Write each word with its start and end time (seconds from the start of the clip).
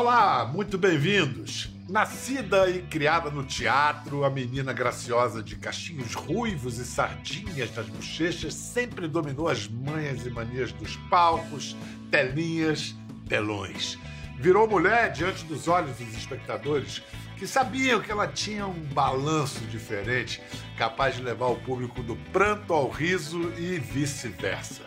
Olá, 0.00 0.44
muito 0.46 0.78
bem-vindos. 0.78 1.70
Nascida 1.88 2.70
e 2.70 2.82
criada 2.82 3.32
no 3.32 3.42
teatro, 3.42 4.24
a 4.24 4.30
menina 4.30 4.72
graciosa 4.72 5.42
de 5.42 5.56
cachinhos 5.56 6.14
ruivos 6.14 6.78
e 6.78 6.84
sardinhas 6.84 7.74
nas 7.74 7.88
bochechas 7.88 8.54
sempre 8.54 9.08
dominou 9.08 9.48
as 9.48 9.66
manhas 9.66 10.24
e 10.24 10.30
manias 10.30 10.70
dos 10.70 10.94
palcos, 11.10 11.76
telinhas, 12.12 12.94
telões. 13.28 13.98
Virou 14.38 14.68
mulher 14.68 15.10
diante 15.10 15.44
dos 15.46 15.66
olhos 15.66 15.96
dos 15.96 16.16
espectadores 16.16 17.02
que 17.36 17.44
sabiam 17.44 18.00
que 18.00 18.12
ela 18.12 18.28
tinha 18.28 18.68
um 18.68 18.80
balanço 18.94 19.64
diferente, 19.64 20.40
capaz 20.76 21.16
de 21.16 21.22
levar 21.22 21.48
o 21.48 21.56
público 21.56 22.04
do 22.04 22.14
pranto 22.32 22.72
ao 22.72 22.88
riso 22.88 23.52
e 23.58 23.80
vice-versa. 23.80 24.82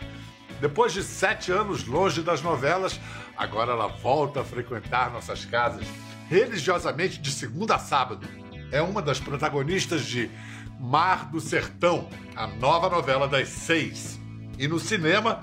Depois 0.62 0.92
de 0.92 1.02
sete 1.02 1.50
anos 1.50 1.84
longe 1.88 2.22
das 2.22 2.40
novelas, 2.40 3.00
agora 3.42 3.72
ela 3.72 3.88
volta 3.88 4.40
a 4.40 4.44
frequentar 4.44 5.12
nossas 5.12 5.44
casas 5.44 5.84
religiosamente 6.28 7.20
de 7.20 7.30
segunda 7.30 7.74
a 7.74 7.78
sábado. 7.78 8.26
É 8.70 8.80
uma 8.80 9.02
das 9.02 9.18
protagonistas 9.18 10.06
de 10.06 10.30
Mar 10.78 11.28
do 11.28 11.40
Sertão, 11.40 12.08
a 12.36 12.46
nova 12.46 12.88
novela 12.88 13.26
das 13.26 13.48
seis. 13.48 14.18
E 14.58 14.68
no 14.68 14.78
cinema, 14.78 15.42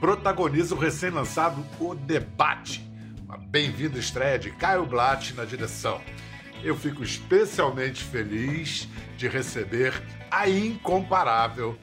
protagoniza 0.00 0.74
o 0.74 0.78
recém-lançado 0.78 1.64
O 1.78 1.94
Debate, 1.94 2.84
uma 3.24 3.38
bem-vinda 3.38 3.98
estreia 3.98 4.38
de 4.38 4.50
Caio 4.50 4.84
Blatt 4.84 5.32
na 5.34 5.44
direção. 5.44 6.00
Eu 6.62 6.76
fico 6.76 7.02
especialmente 7.02 8.02
feliz 8.02 8.88
de 9.16 9.28
receber 9.28 10.02
a 10.30 10.48
incomparável 10.48 11.78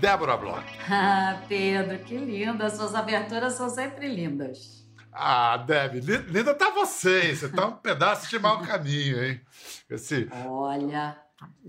Débora 0.00 0.36
Bloch. 0.36 0.64
Ah, 0.88 1.42
Pedro, 1.48 1.98
que 2.00 2.16
linda. 2.16 2.66
As 2.66 2.74
suas 2.74 2.94
aberturas 2.94 3.54
são 3.54 3.68
sempre 3.70 4.06
lindas. 4.06 4.83
Ah, 5.14 5.56
Deb, 5.58 6.00
linda 6.00 6.54
tá 6.54 6.70
você, 6.70 7.34
Você 7.34 7.48
tá 7.48 7.66
um 7.66 7.76
pedaço 7.76 8.28
de 8.28 8.38
mau 8.38 8.60
caminho, 8.62 9.24
hein? 9.24 9.40
Esse, 9.88 10.28
Olha. 10.44 11.16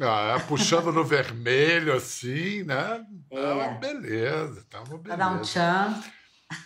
Ah, 0.01 0.38
puxando 0.47 0.91
no 0.91 1.03
vermelho, 1.03 1.93
assim, 1.93 2.63
né? 2.63 3.05
É. 3.29 3.63
Ah, 3.63 3.67
beleza, 3.79 4.66
tá 4.69 4.79
uma 4.79 4.97
beleza. 4.97 5.03
Pra 5.03 5.16
dar 5.16 5.31
um 5.31 5.41
tchan. 5.41 6.03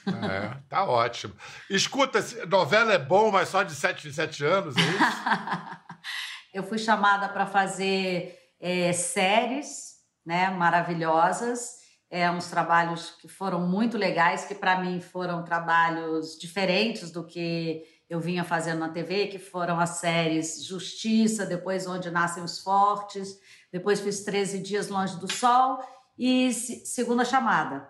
É, 0.08 0.58
tá 0.70 0.86
ótimo. 0.86 1.34
Escuta, 1.70 2.20
novela 2.48 2.94
é 2.94 3.00
bom, 3.00 3.32
mas 3.32 3.50
só 3.50 3.64
de 3.64 3.74
7 3.74 4.08
em 4.08 4.12
7 4.12 4.46
anos, 4.46 4.76
é 4.78 4.82
isso? 4.82 5.00
Eu 6.54 6.64
fui 6.64 6.78
chamada 6.78 7.30
para 7.30 7.46
fazer 7.46 8.38
é, 8.60 8.92
séries 8.92 9.98
né, 10.26 10.50
maravilhosas, 10.50 11.79
é, 12.10 12.30
uns 12.30 12.50
trabalhos 12.50 13.12
que 13.12 13.28
foram 13.28 13.68
muito 13.68 13.98
legais, 13.98 14.46
que 14.46 14.56
para 14.56 14.80
mim 14.82 15.00
foram 15.00 15.44
trabalhos 15.44 16.38
diferentes 16.38 17.12
do 17.12 17.24
que 17.24 17.84
eu 18.10 18.20
vinha 18.20 18.44
fazendo 18.44 18.80
na 18.80 18.90
TV, 18.90 19.28
que 19.28 19.38
foram 19.38 19.80
as 19.80 19.92
séries 19.92 20.66
Justiça, 20.66 21.46
depois 21.46 21.86
Onde 21.86 22.10
Nascem 22.10 22.44
os 22.44 22.60
Fortes, 22.60 23.40
depois 23.72 24.00
fiz 24.00 24.24
13 24.24 24.60
Dias 24.60 24.88
Longe 24.88 25.20
do 25.20 25.32
Sol 25.32 25.80
e 26.18 26.52
Segunda 26.52 27.24
Chamada. 27.24 27.88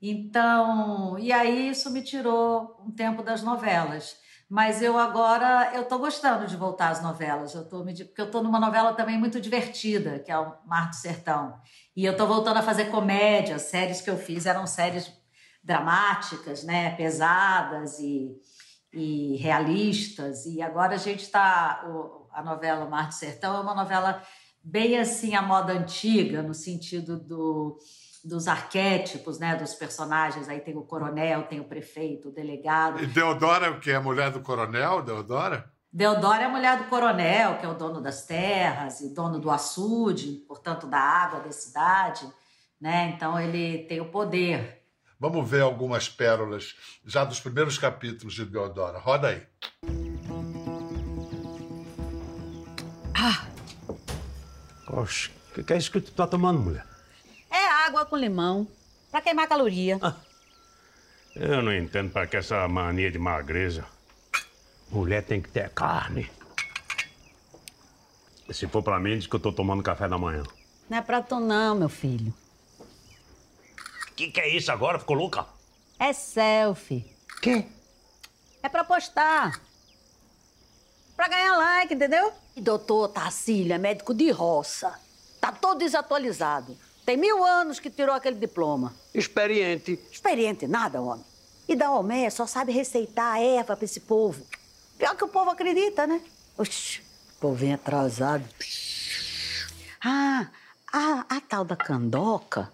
Então, 0.00 1.18
e 1.18 1.32
aí 1.32 1.70
isso 1.70 1.90
me 1.90 2.02
tirou 2.02 2.80
um 2.84 2.90
tempo 2.90 3.22
das 3.22 3.42
novelas. 3.42 4.16
Mas 4.52 4.82
eu 4.82 4.98
agora 4.98 5.72
eu 5.74 5.82
tô 5.82 5.98
gostando 5.98 6.46
de 6.46 6.58
voltar 6.58 6.90
às 6.90 7.02
novelas. 7.02 7.54
Eu 7.54 7.66
tô 7.66 7.82
porque 7.82 8.20
eu 8.20 8.30
tô 8.30 8.42
numa 8.42 8.60
novela 8.60 8.92
também 8.92 9.18
muito 9.18 9.40
divertida, 9.40 10.18
que 10.18 10.30
é 10.30 10.38
o 10.38 10.52
Mar 10.66 10.90
do 10.90 10.94
Sertão. 10.94 11.58
E 11.96 12.04
eu 12.04 12.14
tô 12.14 12.26
voltando 12.26 12.58
a 12.58 12.62
fazer 12.62 12.90
comédia. 12.90 13.56
As 13.56 13.62
séries 13.62 14.02
que 14.02 14.10
eu 14.10 14.18
fiz 14.18 14.44
eram 14.44 14.66
séries 14.66 15.10
dramáticas, 15.64 16.64
né, 16.64 16.94
pesadas 16.96 17.98
e, 17.98 18.30
e 18.92 19.36
realistas. 19.36 20.44
E 20.44 20.60
agora 20.60 20.96
a 20.96 20.98
gente 20.98 21.22
está 21.22 21.82
a 22.30 22.42
novela 22.42 22.84
Mar 22.84 23.08
do 23.08 23.14
Sertão 23.14 23.56
é 23.56 23.60
uma 23.60 23.74
novela 23.74 24.22
bem 24.62 24.98
assim 24.98 25.34
a 25.34 25.40
moda 25.40 25.72
antiga, 25.72 26.42
no 26.42 26.52
sentido 26.52 27.18
do 27.18 27.78
dos 28.24 28.46
arquétipos, 28.46 29.38
né, 29.38 29.56
dos 29.56 29.74
personagens. 29.74 30.48
Aí 30.48 30.60
tem 30.60 30.76
o 30.76 30.82
coronel, 30.82 31.44
tem 31.44 31.60
o 31.60 31.64
prefeito, 31.64 32.28
o 32.28 32.32
delegado. 32.32 33.02
E 33.02 33.06
Deodora, 33.06 33.70
o 33.70 33.80
que 33.80 33.90
é 33.90 33.96
a 33.96 34.00
mulher 34.00 34.30
do 34.30 34.40
coronel, 34.40 35.02
Deodora? 35.02 35.70
Deodora 35.92 36.42
é 36.42 36.46
a 36.46 36.48
mulher 36.48 36.78
do 36.78 36.84
coronel, 36.84 37.58
que 37.58 37.66
é 37.66 37.68
o 37.68 37.74
dono 37.74 38.00
das 38.00 38.24
terras 38.24 39.00
e 39.00 39.14
dono 39.14 39.38
do 39.38 39.50
açude, 39.50 40.44
portanto 40.48 40.86
da 40.86 40.98
água 40.98 41.40
da 41.40 41.52
cidade, 41.52 42.26
né? 42.80 43.12
Então 43.14 43.38
ele 43.38 43.84
tem 43.84 44.00
o 44.00 44.06
poder. 44.06 44.80
Vamos 45.20 45.48
ver 45.48 45.60
algumas 45.60 46.08
pérolas 46.08 46.74
já 47.04 47.24
dos 47.24 47.40
primeiros 47.40 47.76
capítulos 47.76 48.32
de 48.34 48.44
Deodora. 48.44 48.98
Roda 48.98 49.28
aí. 49.28 49.46
Ah! 53.14 53.46
Oxe, 54.88 55.30
o 55.56 55.62
que 55.62 55.72
é 55.72 55.76
isso 55.76 55.92
que 55.92 56.00
tu 56.00 56.12
tá 56.12 56.26
tomando, 56.26 56.58
mulher? 56.58 56.91
Água 57.92 58.06
com 58.06 58.16
limão, 58.16 58.66
para 59.10 59.20
queimar 59.20 59.46
caloria. 59.46 59.98
Ah, 60.00 60.16
eu 61.36 61.62
não 61.62 61.74
entendo 61.74 62.10
para 62.10 62.26
que 62.26 62.38
essa 62.38 62.66
mania 62.66 63.10
de 63.10 63.18
magreza. 63.18 63.84
Mulher 64.90 65.22
tem 65.22 65.42
que 65.42 65.50
ter 65.50 65.68
carne. 65.70 66.30
Se 68.50 68.66
for 68.66 68.82
para 68.82 68.98
mim, 68.98 69.18
diz 69.18 69.26
que 69.26 69.36
eu 69.36 69.40
tô 69.40 69.52
tomando 69.52 69.82
café 69.82 70.08
da 70.08 70.18
manhã. 70.18 70.42
Não 70.88 70.98
é 70.98 71.02
pra 71.02 71.22
tu 71.22 71.38
não, 71.38 71.74
meu 71.74 71.88
filho. 71.88 72.32
Que 74.16 74.30
que 74.30 74.40
é 74.40 74.56
isso 74.56 74.72
agora? 74.72 74.98
Ficou 74.98 75.16
louca? 75.16 75.46
É 75.98 76.12
selfie. 76.12 77.04
Que? 77.40 77.66
É 78.62 78.68
pra 78.68 78.84
postar. 78.84 79.60
Pra 81.16 81.28
ganhar 81.28 81.56
like, 81.56 81.94
entendeu? 81.94 82.32
E 82.56 82.60
doutor 82.60 83.08
Tarcília, 83.08 83.78
médico 83.78 84.14
de 84.14 84.30
roça. 84.30 84.98
Tá 85.40 85.52
todo 85.52 85.78
desatualizado. 85.78 86.76
Tem 87.12 87.18
mil 87.18 87.44
anos 87.44 87.78
que 87.78 87.90
tirou 87.90 88.14
aquele 88.14 88.36
diploma. 88.36 88.94
Experiente. 89.12 90.00
Experiente, 90.10 90.66
nada, 90.66 91.02
homem. 91.02 91.22
E 91.68 91.76
da 91.76 91.88
Almeia 91.88 92.30
só 92.30 92.46
sabe 92.46 92.72
receitar 92.72 93.34
a 93.34 93.38
erva 93.38 93.76
pra 93.76 93.84
esse 93.84 94.00
povo. 94.00 94.42
Pior 94.96 95.14
que 95.14 95.22
o 95.22 95.28
povo 95.28 95.50
acredita, 95.50 96.06
né? 96.06 96.22
Oxi, 96.56 97.02
povinho 97.38 97.74
atrasado. 97.74 98.42
Ah, 100.02 100.46
a, 100.90 101.26
a 101.28 101.40
tal 101.42 101.66
da 101.66 101.76
Candoca 101.76 102.72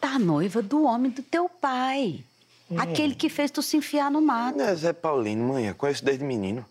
tá 0.00 0.16
noiva 0.16 0.62
do 0.62 0.84
homem 0.84 1.10
do 1.10 1.20
teu 1.20 1.48
pai. 1.48 2.24
Hum. 2.70 2.78
Aquele 2.78 3.16
que 3.16 3.28
fez 3.28 3.50
tu 3.50 3.62
se 3.62 3.76
enfiar 3.76 4.12
no 4.12 4.20
mato. 4.22 4.60
É 4.60 4.72
Zé 4.76 4.92
Paulino, 4.92 5.54
manhã. 5.54 5.74
Conheço 5.74 6.04
desde 6.04 6.22
menino. 6.22 6.64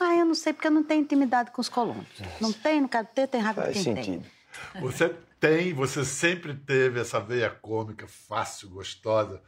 Ah, 0.00 0.16
eu 0.16 0.24
não 0.24 0.34
sei 0.34 0.52
porque 0.52 0.66
eu 0.66 0.72
não 0.72 0.82
tenho 0.82 1.02
intimidade 1.02 1.52
com 1.52 1.60
os 1.60 1.68
colonos. 1.68 2.08
Não 2.40 2.52
tem, 2.52 2.80
não 2.80 2.88
quero 2.88 3.06
ter, 3.14 3.28
tem 3.28 3.40
raiva 3.40 3.62
Faz 3.62 3.76
de 3.76 3.84
quem 3.84 3.94
sentido. 3.94 4.24
tem. 4.72 4.82
Você 4.82 5.14
tem, 5.44 5.74
você 5.74 6.06
sempre 6.06 6.54
teve 6.54 6.98
essa 6.98 7.20
veia 7.20 7.50
cômica 7.50 8.08
fácil, 8.08 8.70
gostosa, 8.70 9.42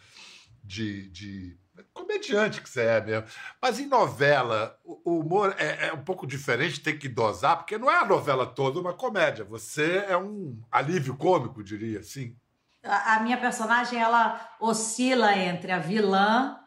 de, 0.63 1.09
de 1.09 1.57
comediante 1.95 2.61
que 2.61 2.69
você 2.69 2.83
é 2.83 3.01
mesmo. 3.01 3.27
Mas 3.63 3.81
em 3.81 3.87
novela, 3.87 4.79
o 4.85 5.21
humor 5.21 5.57
é, 5.59 5.87
é, 5.87 5.93
um 5.95 6.05
pouco 6.05 6.27
diferente, 6.27 6.83
tem 6.83 6.99
que 6.99 7.09
dosar, 7.09 7.57
porque 7.57 7.79
não 7.79 7.91
é 7.91 7.97
a 7.97 8.05
novela 8.05 8.45
toda 8.45 8.79
uma 8.79 8.93
comédia. 8.93 9.43
Você 9.47 10.05
é 10.07 10.19
um 10.19 10.61
alívio 10.71 11.17
cômico, 11.17 11.65
diria 11.65 12.01
assim. 12.01 12.37
A, 12.83 13.21
minha 13.21 13.39
personagem, 13.39 13.99
ela 13.99 14.55
oscila 14.61 15.35
entre 15.35 15.73
a 15.73 15.79
vilã, 15.79 16.59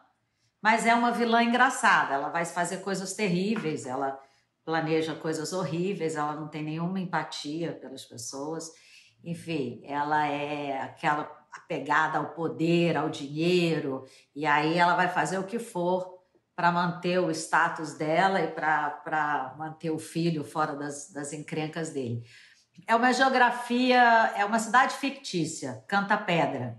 mas 0.60 0.86
é 0.86 0.94
uma 0.94 1.12
vilã 1.12 1.40
engraçada. 1.40 2.14
Ela 2.14 2.30
vai 2.30 2.44
fazer 2.44 2.78
coisas 2.78 3.14
terríveis, 3.14 3.86
ela 3.86 4.18
planeja 4.64 5.14
coisas 5.14 5.52
horríveis, 5.52 6.16
ela 6.16 6.34
não 6.34 6.48
tem 6.48 6.64
nenhuma 6.64 6.98
empatia 6.98 7.74
pelas 7.74 8.04
pessoas 8.04 8.72
enfim, 9.24 9.82
ela 9.84 10.26
é 10.26 10.80
aquela 10.80 11.40
apegada 11.52 12.18
ao 12.18 12.30
poder, 12.30 12.96
ao 12.96 13.10
dinheiro, 13.10 14.04
e 14.34 14.46
aí 14.46 14.78
ela 14.78 14.94
vai 14.94 15.08
fazer 15.08 15.38
o 15.38 15.44
que 15.44 15.58
for 15.58 16.20
para 16.54 16.70
manter 16.70 17.18
o 17.18 17.30
status 17.30 17.94
dela 17.94 18.40
e 18.40 18.48
para 18.48 19.54
manter 19.58 19.90
o 19.90 19.98
filho 19.98 20.44
fora 20.44 20.74
das, 20.76 21.10
das 21.10 21.32
encrencas 21.32 21.90
dele. 21.90 22.22
É 22.86 22.94
uma 22.94 23.12
geografia, 23.12 24.32
é 24.36 24.44
uma 24.44 24.58
cidade 24.58 24.94
fictícia, 24.94 25.84
Canta 25.88 26.16
Pedra. 26.16 26.78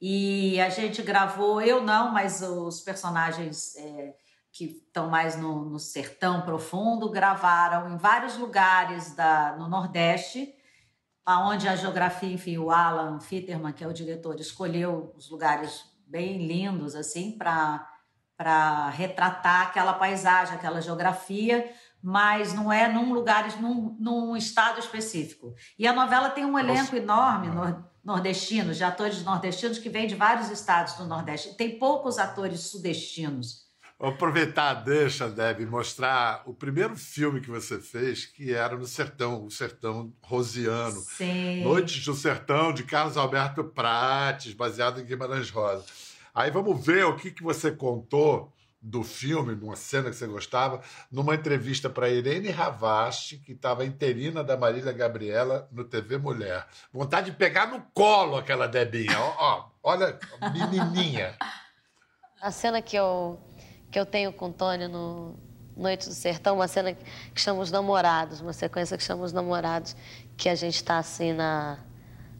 E 0.00 0.60
a 0.60 0.68
gente 0.68 1.02
gravou, 1.02 1.60
eu 1.60 1.82
não, 1.82 2.12
mas 2.12 2.42
os 2.42 2.80
personagens 2.80 3.76
é, 3.76 4.14
que 4.50 4.64
estão 4.64 5.08
mais 5.08 5.36
no, 5.36 5.64
no 5.64 5.78
sertão 5.78 6.42
profundo 6.42 7.08
gravaram 7.10 7.88
em 7.90 7.96
vários 7.96 8.36
lugares 8.36 9.14
da, 9.14 9.56
no 9.56 9.68
Nordeste 9.68 10.54
aonde 11.24 11.68
a 11.68 11.76
geografia, 11.76 12.32
enfim, 12.32 12.58
o 12.58 12.70
Alan 12.70 13.20
Fitterman, 13.20 13.72
que 13.72 13.84
é 13.84 13.86
o 13.86 13.92
diretor, 13.92 14.38
escolheu 14.40 15.12
os 15.16 15.30
lugares 15.30 15.84
bem 16.06 16.46
lindos 16.46 16.94
assim 16.94 17.32
para 17.38 17.88
para 18.36 18.88
retratar 18.88 19.68
aquela 19.68 19.92
paisagem, 19.92 20.56
aquela 20.56 20.80
geografia, 20.80 21.70
mas 22.02 22.52
não 22.52 22.72
é 22.72 22.88
num 22.88 23.12
lugar, 23.12 23.60
num, 23.60 23.96
num 24.00 24.36
estado 24.36 24.80
específico. 24.80 25.54
E 25.78 25.86
a 25.86 25.92
novela 25.92 26.28
tem 26.28 26.44
um 26.44 26.58
elenco 26.58 26.96
Nossa. 26.96 26.96
enorme 26.96 27.84
nordestino, 28.04 28.74
de 28.74 28.82
atores 28.82 29.22
nordestinos 29.22 29.78
que 29.78 29.88
vêm 29.88 30.08
de 30.08 30.16
vários 30.16 30.50
estados 30.50 30.94
do 30.94 31.04
Nordeste. 31.04 31.54
Tem 31.54 31.78
poucos 31.78 32.18
atores 32.18 32.60
sudestinos. 32.60 33.61
Vou 34.02 34.10
aproveitar, 34.10 34.74
deixa, 34.74 35.28
Deb, 35.28 35.60
mostrar 35.60 36.42
o 36.44 36.52
primeiro 36.52 36.96
filme 36.96 37.40
que 37.40 37.48
você 37.48 37.78
fez, 37.78 38.26
que 38.26 38.52
era 38.52 38.74
no 38.74 38.84
Sertão, 38.84 39.44
o 39.44 39.48
Sertão 39.48 40.12
Rosiano. 40.20 41.00
Sim. 41.02 41.62
Noites 41.62 42.04
do 42.04 42.12
Sertão, 42.12 42.72
de 42.72 42.82
Carlos 42.82 43.16
Alberto 43.16 43.62
Prates, 43.62 44.54
baseado 44.54 45.00
em 45.00 45.04
Guimarães 45.04 45.50
Rosa. 45.50 45.84
Aí 46.34 46.50
vamos 46.50 46.84
ver 46.84 47.04
o 47.04 47.14
que, 47.14 47.30
que 47.30 47.44
você 47.44 47.70
contou 47.70 48.52
do 48.80 49.04
filme, 49.04 49.54
numa 49.54 49.76
cena 49.76 50.10
que 50.10 50.16
você 50.16 50.26
gostava, 50.26 50.80
numa 51.08 51.36
entrevista 51.36 51.88
para 51.88 52.10
Irene 52.10 52.50
Ravache, 52.50 53.38
que 53.38 53.52
estava 53.52 53.84
interina 53.84 54.42
da 54.42 54.56
Marília 54.56 54.92
Gabriela 54.92 55.68
no 55.70 55.84
TV 55.84 56.18
Mulher. 56.18 56.66
Vontade 56.92 57.30
de 57.30 57.36
pegar 57.36 57.68
no 57.68 57.80
colo 57.94 58.36
aquela 58.36 58.66
Debinha. 58.66 59.16
Ó, 59.16 59.34
ó, 59.38 59.70
olha, 59.80 60.18
menininha. 60.52 61.36
A 62.42 62.50
cena 62.50 62.82
que 62.82 62.96
eu, 62.96 63.40
que 63.92 64.00
eu 64.00 64.06
tenho 64.06 64.32
com 64.32 64.48
o 64.48 64.52
Tônio 64.52 64.88
no 64.88 65.36
Noite 65.76 66.08
do 66.08 66.14
Sertão, 66.14 66.56
uma 66.56 66.66
cena 66.66 66.94
que 66.94 67.40
chamamos 67.40 67.70
Namorados, 67.70 68.40
uma 68.40 68.54
sequência 68.54 68.96
que 68.96 69.04
chamamos 69.04 69.34
Namorados, 69.34 69.94
que 70.34 70.48
a 70.48 70.54
gente 70.54 70.76
está 70.76 70.96
assim 70.96 71.34
na, 71.34 71.78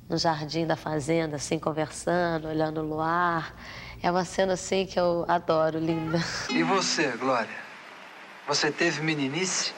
no 0.09 0.17
jardim 0.17 0.67
da 0.67 0.77
fazenda, 0.77 1.37
assim, 1.37 1.59
conversando, 1.59 2.49
olhando 2.49 2.81
o 2.81 2.85
luar. 2.85 3.55
É 4.03 4.11
uma 4.11 4.25
cena 4.25 4.55
assim 4.55 4.87
que 4.87 4.99
eu 4.99 5.27
adoro, 5.29 5.79
linda. 5.79 6.19
E 6.49 6.63
você, 6.63 7.09
Glória? 7.19 7.63
Você 8.49 8.73
teve 8.73 9.03
meninice? 9.03 9.75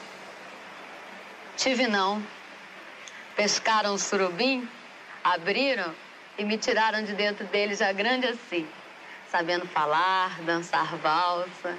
Tive 1.57 1.87
não. 1.87 2.23
Pescaram 3.35 3.93
o 3.93 3.99
surubim, 3.99 4.67
abriram 5.21 5.93
e 6.37 6.45
me 6.45 6.57
tiraram 6.57 7.03
de 7.03 7.13
dentro 7.13 7.45
dele 7.47 7.75
já 7.75 7.91
grande 7.91 8.27
assim, 8.27 8.65
sabendo 9.29 9.65
falar, 9.67 10.41
dançar 10.43 10.95
valsa. 10.97 11.77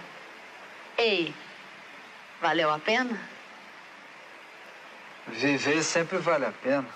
Ei, 0.98 1.34
valeu 2.40 2.70
a 2.70 2.78
pena? 2.78 3.19
Viver 5.28 5.82
sempre 5.82 6.19
vale 6.19 6.46
a 6.46 6.52
pena. 6.52 6.87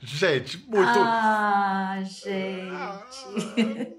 Gente, 0.00 0.58
muito. 0.68 0.98
Ah, 0.98 1.98
gente. 2.02 3.96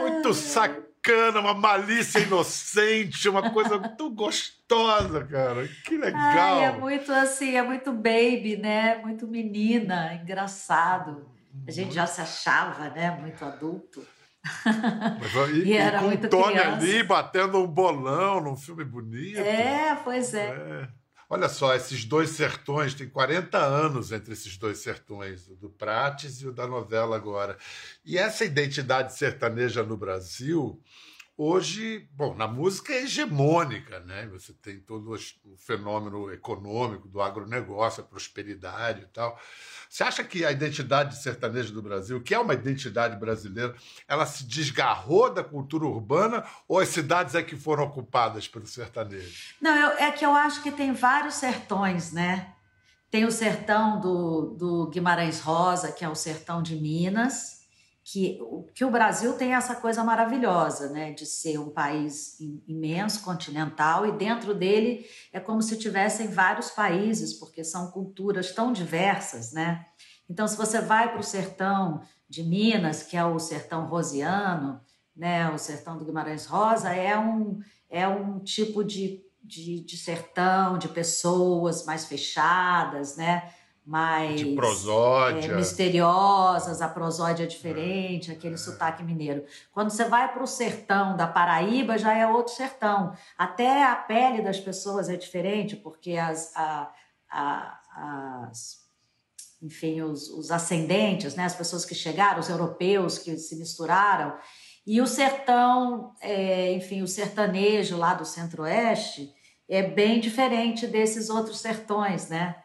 Muito 0.00 0.32
sacana, 0.32 1.40
uma 1.40 1.54
malícia 1.54 2.20
inocente, 2.20 3.28
uma 3.28 3.50
coisa 3.50 3.76
muito 3.78 4.08
gostosa, 4.10 5.24
cara. 5.24 5.68
Que 5.84 5.98
legal. 5.98 6.20
Ai, 6.20 6.64
é 6.64 6.72
muito 6.72 7.12
assim, 7.12 7.56
é 7.56 7.62
muito 7.62 7.92
baby, 7.92 8.56
né? 8.56 8.96
Muito 8.98 9.26
menina, 9.26 10.14
engraçado. 10.14 11.28
A 11.66 11.70
gente 11.70 11.94
já 11.94 12.06
se 12.06 12.20
achava, 12.20 12.88
né? 12.90 13.10
Muito 13.10 13.44
adulto. 13.44 14.06
Mas, 15.20 15.50
e, 15.50 15.68
E 15.68 15.72
era 15.76 15.98
com 16.00 16.06
muito 16.06 16.28
Tony 16.28 16.54
criança. 16.58 16.76
ali 16.76 17.02
batendo 17.02 17.58
um 17.62 17.66
bolão 17.66 18.40
num 18.40 18.56
filme 18.56 18.84
bonito. 18.84 19.38
É, 19.38 19.94
pois 20.02 20.34
é. 20.34 20.46
É. 20.48 20.88
Olha 21.30 21.48
só, 21.48 21.74
esses 21.74 22.04
dois 22.04 22.28
sertões, 22.30 22.92
tem 22.92 23.08
40 23.08 23.56
anos 23.56 24.12
entre 24.12 24.34
esses 24.34 24.58
dois 24.58 24.78
sertões, 24.78 25.48
o 25.48 25.54
do 25.56 25.70
Prates 25.70 26.42
e 26.42 26.46
o 26.46 26.52
da 26.52 26.66
novela 26.66 27.16
agora. 27.16 27.56
E 28.04 28.18
essa 28.18 28.44
identidade 28.44 29.14
sertaneja 29.14 29.82
no 29.82 29.96
Brasil, 29.96 30.78
hoje, 31.42 32.08
bom, 32.12 32.34
na 32.34 32.46
música 32.46 32.92
é 32.92 33.02
hegemônica, 33.02 34.00
né? 34.00 34.26
Você 34.28 34.52
tem 34.52 34.78
todo 34.80 35.12
o 35.12 35.56
fenômeno 35.56 36.32
econômico 36.32 37.08
do 37.08 37.20
agronegócio, 37.20 38.02
a 38.02 38.06
prosperidade 38.06 39.02
e 39.02 39.06
tal. 39.06 39.38
Você 39.88 40.04
acha 40.04 40.22
que 40.24 40.44
a 40.44 40.52
identidade 40.52 41.20
sertaneja 41.22 41.72
do 41.72 41.82
Brasil, 41.82 42.22
que 42.22 42.34
é 42.34 42.38
uma 42.38 42.54
identidade 42.54 43.16
brasileira, 43.18 43.74
ela 44.06 44.24
se 44.24 44.44
desgarrou 44.46 45.32
da 45.32 45.42
cultura 45.42 45.84
urbana 45.86 46.44
ou 46.68 46.78
as 46.78 46.88
cidades 46.88 47.34
é 47.34 47.42
que 47.42 47.56
foram 47.56 47.84
ocupadas 47.84 48.46
pelo 48.48 48.66
sertanejo? 48.66 49.54
Não, 49.60 49.74
eu- 49.76 49.98
é 49.98 50.10
que 50.12 50.24
eu 50.24 50.34
acho 50.34 50.62
que 50.62 50.70
tem 50.70 50.92
vários 50.92 51.34
sertões, 51.34 52.12
né? 52.12 52.54
Tem 53.10 53.24
o 53.26 53.30
sertão 53.32 54.00
do, 54.00 54.54
do 54.56 54.86
Guimarães 54.88 55.40
Rosa, 55.40 55.92
que 55.92 56.04
é 56.04 56.08
o 56.08 56.14
sertão 56.14 56.62
de 56.62 56.76
Minas, 56.76 57.61
que, 58.04 58.38
o- 58.42 58.64
que 58.74 58.84
o 58.84 58.90
Brasil 58.90 59.34
tem 59.34 59.54
essa 59.54 59.74
coisa 59.76 60.02
maravilhosa, 60.02 60.90
né? 60.90 61.12
De 61.12 61.24
ser 61.24 61.58
um 61.58 61.70
país 61.70 62.40
im- 62.40 62.62
imenso, 62.66 63.22
continental, 63.22 64.06
e 64.06 64.12
dentro 64.12 64.54
dele 64.54 65.06
é 65.32 65.38
como 65.38 65.62
se 65.62 65.78
tivessem 65.78 66.28
vários 66.28 66.70
países, 66.70 67.32
porque 67.34 67.62
são 67.62 67.90
culturas 67.90 68.52
tão 68.52 68.72
diversas, 68.72 69.52
né? 69.52 69.86
Então, 70.28 70.48
se 70.48 70.56
você 70.56 70.80
vai 70.80 71.10
para 71.10 71.20
o 71.20 71.24
sertão 71.24 72.00
de 72.28 72.42
Minas, 72.42 73.02
que 73.02 73.16
é 73.16 73.24
o 73.24 73.38
sertão 73.38 73.86
rosiano, 73.86 74.80
né? 75.14 75.48
O 75.50 75.58
sertão 75.58 75.96
do 75.98 76.04
Guimarães 76.04 76.46
Rosa, 76.46 76.90
é 76.94 77.16
um, 77.18 77.60
é 77.90 78.08
um 78.08 78.40
tipo 78.40 78.82
de, 78.82 79.22
de, 79.44 79.80
de 79.84 79.96
sertão, 79.96 80.78
de 80.78 80.88
pessoas 80.88 81.84
mais 81.84 82.04
fechadas, 82.06 83.16
né? 83.16 83.52
Mais 83.84 84.38
De 84.38 84.54
prosódia. 84.54 85.50
é, 85.52 85.56
misteriosas, 85.56 86.80
a 86.80 86.88
prosódia 86.88 87.44
é 87.44 87.46
diferente, 87.46 88.30
aquele 88.30 88.56
sotaque 88.56 89.02
mineiro. 89.02 89.44
Quando 89.72 89.90
você 89.90 90.04
vai 90.04 90.32
para 90.32 90.42
o 90.42 90.46
sertão 90.46 91.16
da 91.16 91.26
Paraíba, 91.26 91.98
já 91.98 92.16
é 92.16 92.26
outro 92.26 92.54
sertão. 92.54 93.12
Até 93.36 93.82
a 93.84 93.96
pele 93.96 94.40
das 94.40 94.60
pessoas 94.60 95.08
é 95.08 95.16
diferente, 95.16 95.74
porque 95.74 96.12
as, 96.16 96.52
a- 96.56 96.92
a- 97.28 97.80
as 98.50 98.82
enfim, 99.60 100.00
os, 100.02 100.28
os 100.28 100.50
ascendentes, 100.50 101.36
né, 101.36 101.44
as 101.44 101.54
pessoas 101.54 101.84
que 101.84 101.94
chegaram, 101.94 102.40
os 102.40 102.48
europeus 102.48 103.16
que 103.18 103.36
se 103.38 103.54
misturaram, 103.56 104.36
e 104.84 105.00
o 105.00 105.06
sertão, 105.06 106.12
é, 106.20 106.72
enfim, 106.72 107.00
o 107.02 107.06
sertanejo 107.06 107.96
lá 107.96 108.14
do 108.14 108.24
centro-oeste 108.24 109.32
é 109.68 109.80
bem 109.82 110.18
diferente 110.18 110.86
desses 110.88 111.30
outros 111.30 111.58
sertões, 111.60 112.28
né? 112.28 112.56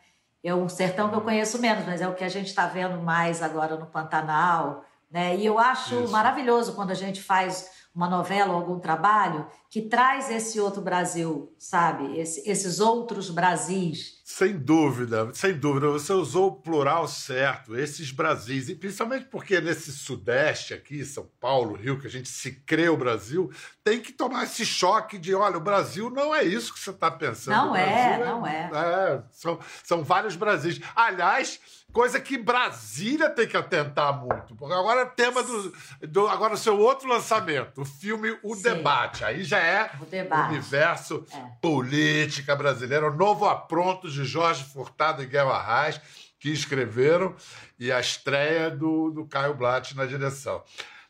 É 0.47 0.55
um 0.55 0.69
sertão 0.69 1.09
que 1.09 1.15
eu 1.15 1.21
conheço 1.21 1.59
menos, 1.59 1.85
mas 1.85 2.01
é 2.01 2.07
o 2.07 2.13
que 2.13 2.23
a 2.23 2.29
gente 2.29 2.47
está 2.47 2.67
vendo 2.67 3.01
mais 3.01 3.44
agora 3.44 3.75
no 3.75 3.85
Pantanal, 3.85 4.85
né? 5.11 5.35
E 5.35 5.45
eu 5.45 5.59
acho 5.59 6.03
Isso. 6.03 6.11
maravilhoso 6.11 6.73
quando 6.73 6.91
a 6.91 6.95
gente 6.95 7.21
faz 7.21 7.69
uma 7.97 8.07
novela 8.07 8.51
ou 8.53 8.59
algum 8.59 8.79
trabalho 8.79 9.47
que 9.71 9.81
traz 9.81 10.29
esse 10.29 10.59
outro 10.59 10.81
Brasil, 10.83 11.51
sabe? 11.57 12.17
Esse- 12.19 12.47
esses 12.47 12.79
outros 12.79 13.31
Brasis. 13.31 14.21
Sem 14.23 14.55
dúvida, 14.57 15.31
sem 15.33 15.57
dúvida. 15.57 15.88
Você 15.89 16.13
usou 16.13 16.47
o 16.49 16.55
plural 16.61 17.07
certo, 17.07 17.75
esses 17.75 18.11
Brasis. 18.11 18.69
E 18.69 18.75
principalmente 18.75 19.25
porque 19.25 19.59
nesse 19.59 19.91
Sudeste 19.91 20.75
aqui, 20.75 21.03
São 21.03 21.27
Paulo, 21.39 21.75
Rio, 21.75 21.99
que 21.99 22.06
a 22.06 22.09
gente 22.09 22.30
se 22.30 22.51
crê 22.51 22.87
o 22.87 22.95
Brasil, 22.97 23.49
tem 23.83 23.99
que 23.99 24.11
tomar 24.13 24.44
esse 24.44 24.63
choque 24.66 25.18
de: 25.18 25.33
olha, 25.33 25.57
o 25.57 25.61
Brasil 25.61 26.11
não 26.11 26.35
é 26.35 26.44
isso 26.44 26.71
que 26.73 26.80
você 26.80 26.92
está 26.92 27.09
pensando. 27.09 27.56
Não 27.56 27.75
é, 27.75 28.18
Brasil 28.18 28.25
não 28.35 28.45
é. 28.47 28.69
é, 28.73 29.23
são, 29.31 29.59
são 29.83 30.04
vários 30.04 30.35
Brasis. 30.35 30.80
Aliás, 30.95 31.59
coisa 31.91 32.19
que 32.19 32.37
Brasília 32.37 33.29
tem 33.29 33.47
que 33.47 33.57
atentar 33.57 34.17
muito. 34.19 34.56
Porque 34.56 34.73
agora 34.73 35.01
é 35.01 35.06
tema 35.06 35.41
do, 35.44 35.73
do. 36.07 36.27
Agora 36.27 36.53
o 36.53 36.57
seu 36.57 36.79
outro 36.79 37.07
lançamento, 37.07 37.81
o 37.81 37.85
filme 37.85 38.37
O 38.44 38.56
Sim. 38.56 38.63
Debate. 38.63 39.23
Aí 39.23 39.44
já 39.44 39.57
é 39.59 39.91
O 39.99 40.06
Debate. 40.06 40.49
universo 40.53 41.25
É. 41.33 41.39
política 41.61 42.56
brasileira, 42.56 43.07
o 43.09 43.15
novo 43.15 43.45
apronto 43.45 44.09
de 44.09 44.23
Jorge 44.25 44.63
Furtado 44.63 45.23
e 45.23 45.25
Guel 45.25 45.49
Arraes, 45.51 45.99
que 46.39 46.49
escreveram, 46.51 47.35
e 47.79 47.91
a 47.91 47.99
estreia 47.99 48.69
do, 48.69 49.09
do 49.09 49.25
Caio 49.25 49.56
Blatt 49.56 49.95
na 49.95 50.06
direção. 50.06 50.63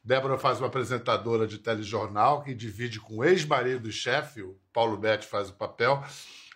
Débora 0.04 0.38
faz 0.38 0.60
uma 0.60 0.68
apresentadora 0.68 1.46
de 1.46 1.58
telejornal 1.58 2.42
que 2.42 2.54
divide 2.56 2.98
com 2.98 3.18
o 3.18 3.26
ex-marido 3.26 3.90
e 3.90 3.92
chefe, 3.92 4.42
o 4.42 4.58
Paulo 4.72 4.96
Betti 4.96 5.28
faz 5.28 5.50
o 5.50 5.54
papel, 5.54 6.02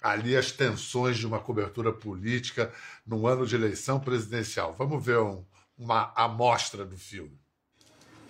ali 0.01 0.35
as 0.35 0.51
tensões 0.51 1.17
de 1.17 1.27
uma 1.27 1.39
cobertura 1.39 1.91
política 1.93 2.73
num 3.05 3.27
ano 3.27 3.45
de 3.45 3.55
eleição 3.55 3.99
presidencial. 3.99 4.73
Vamos 4.77 5.03
ver 5.05 5.19
um- 5.19 5.45
uma 5.77 6.11
amostra 6.15 6.85
do 6.85 6.97
filme. 6.97 7.40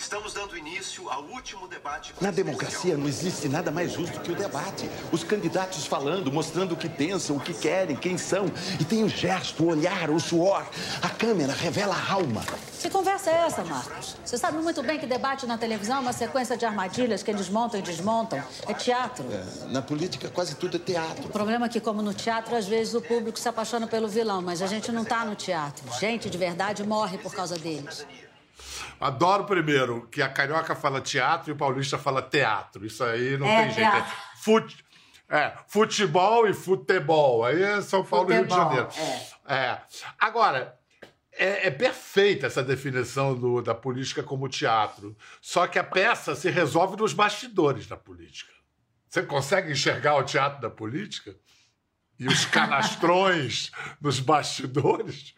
Estamos 0.02 0.34
dando 0.34 0.58
início 0.58 1.08
ao 1.12 1.22
último 1.26 1.68
debate. 1.68 2.12
Na 2.20 2.32
democracia 2.32 2.98
não 2.98 3.08
existe 3.08 3.48
nada 3.48 3.70
mais 3.70 3.92
justo 3.92 4.20
que 4.20 4.32
o 4.32 4.36
debate. 4.36 4.90
Os 5.12 5.24
candidatos 5.24 5.86
falando, 5.86 6.32
mostrando 6.32 6.72
o 6.72 6.76
que 6.76 6.90
pensam, 6.90 7.38
o 7.38 7.40
que 7.40 7.54
querem, 7.54 7.96
quem 7.96 8.18
são. 8.18 8.52
E 8.80 8.84
tem 8.84 9.04
o 9.04 9.08
gesto, 9.08 9.64
o 9.64 9.68
olhar, 9.68 10.10
o 10.10 10.20
suor. 10.20 10.66
A 11.04 11.10
câmera 11.10 11.54
revela 11.54 11.96
a 11.96 12.14
alma. 12.14 12.44
Que 12.82 12.90
conversa 12.90 13.30
é 13.30 13.46
essa, 13.46 13.64
Marcos? 13.64 14.18
Você 14.26 14.40
sabe 14.40 14.58
muito 14.58 14.82
bem 14.82 14.98
que 14.98 15.06
debate 15.06 15.46
na 15.46 15.56
televisão 15.56 15.98
é 15.98 16.00
uma 16.00 16.14
sequência 16.14 16.58
de 16.58 16.66
armadilhas 16.66 17.22
que 17.22 17.30
eles 17.30 17.48
montam 17.48 17.80
e 17.80 17.84
desmontam. 17.84 18.44
É 18.68 18.74
teatro. 18.74 19.24
Na 19.68 19.84
política, 19.84 20.30
quase 20.30 20.56
tudo 20.56 20.78
é 20.78 20.80
teatro. 20.80 21.28
O 21.28 21.30
problema 21.30 21.68
é 21.68 21.70
que, 21.70 21.80
como 21.80 22.02
no 22.02 22.14
teatro, 22.14 22.56
às 22.56 22.68
vezes 22.68 22.96
o 22.96 23.02
público 23.02 23.40
se 23.40 23.48
apaixona 23.48 23.86
pelo 23.86 24.08
vilão, 24.08 24.42
mas 24.42 24.64
a 24.64 24.68
gente 24.68 24.92
não 24.92 25.06
tá 25.06 25.24
no 25.24 25.36
teatro. 25.36 25.84
Gente 26.00 26.28
de 26.28 26.40
verdade 26.40 26.84
morre 26.84 27.20
por 27.20 27.36
causa 27.36 27.56
deles. 27.56 28.04
Adoro 29.02 29.46
primeiro 29.46 30.08
que 30.08 30.22
a 30.22 30.30
carioca 30.30 30.76
fala 30.76 31.02
teatro 31.02 31.50
e 31.50 31.54
o 31.54 31.58
paulista 31.58 31.98
fala 31.98 32.22
teatro. 32.22 32.86
Isso 32.86 33.04
aí 33.04 33.38
não 33.38 33.48
É, 33.48 33.64
tem 33.64 33.72
jeito. 33.74 33.96
É, 33.96 34.06
fute- 34.38 34.86
é, 35.28 35.54
futebol 35.68 36.48
e 36.48 36.54
futebol. 36.54 37.44
Aí 37.44 37.62
é 37.64 37.82
São 37.82 38.04
Paulo 38.06 38.32
e 38.32 38.36
Rio 38.36 38.46
de 38.46 38.54
Janeiro. 38.54 38.88
É. 39.48 39.80
Agora, 40.20 40.78
é, 41.34 41.68
é 41.68 41.72
perfeita 41.72 42.46
essa 42.48 42.62
definição 42.64 43.34
do- 43.34 43.62
da 43.62 43.74
política 43.74 44.22
como 44.22 44.48
teatro. 44.48 45.18
Só 45.42 45.66
que 45.66 45.80
a 45.80 45.84
peça 45.84 46.36
se 46.36 46.50
resolve 46.50 46.96
nos 46.98 47.14
bastidores 47.14 47.88
da 47.88 47.98
política. 47.98 48.52
Você 49.10 49.24
consegue 49.24 49.72
enxergar 49.72 50.16
o 50.16 50.24
teatro 50.24 50.62
da 50.62 50.70
política? 50.70 51.36
E 52.20 52.28
os 52.28 52.46
canastrões 52.46 53.72
nos 54.00 54.20
bastidores? 54.20 55.34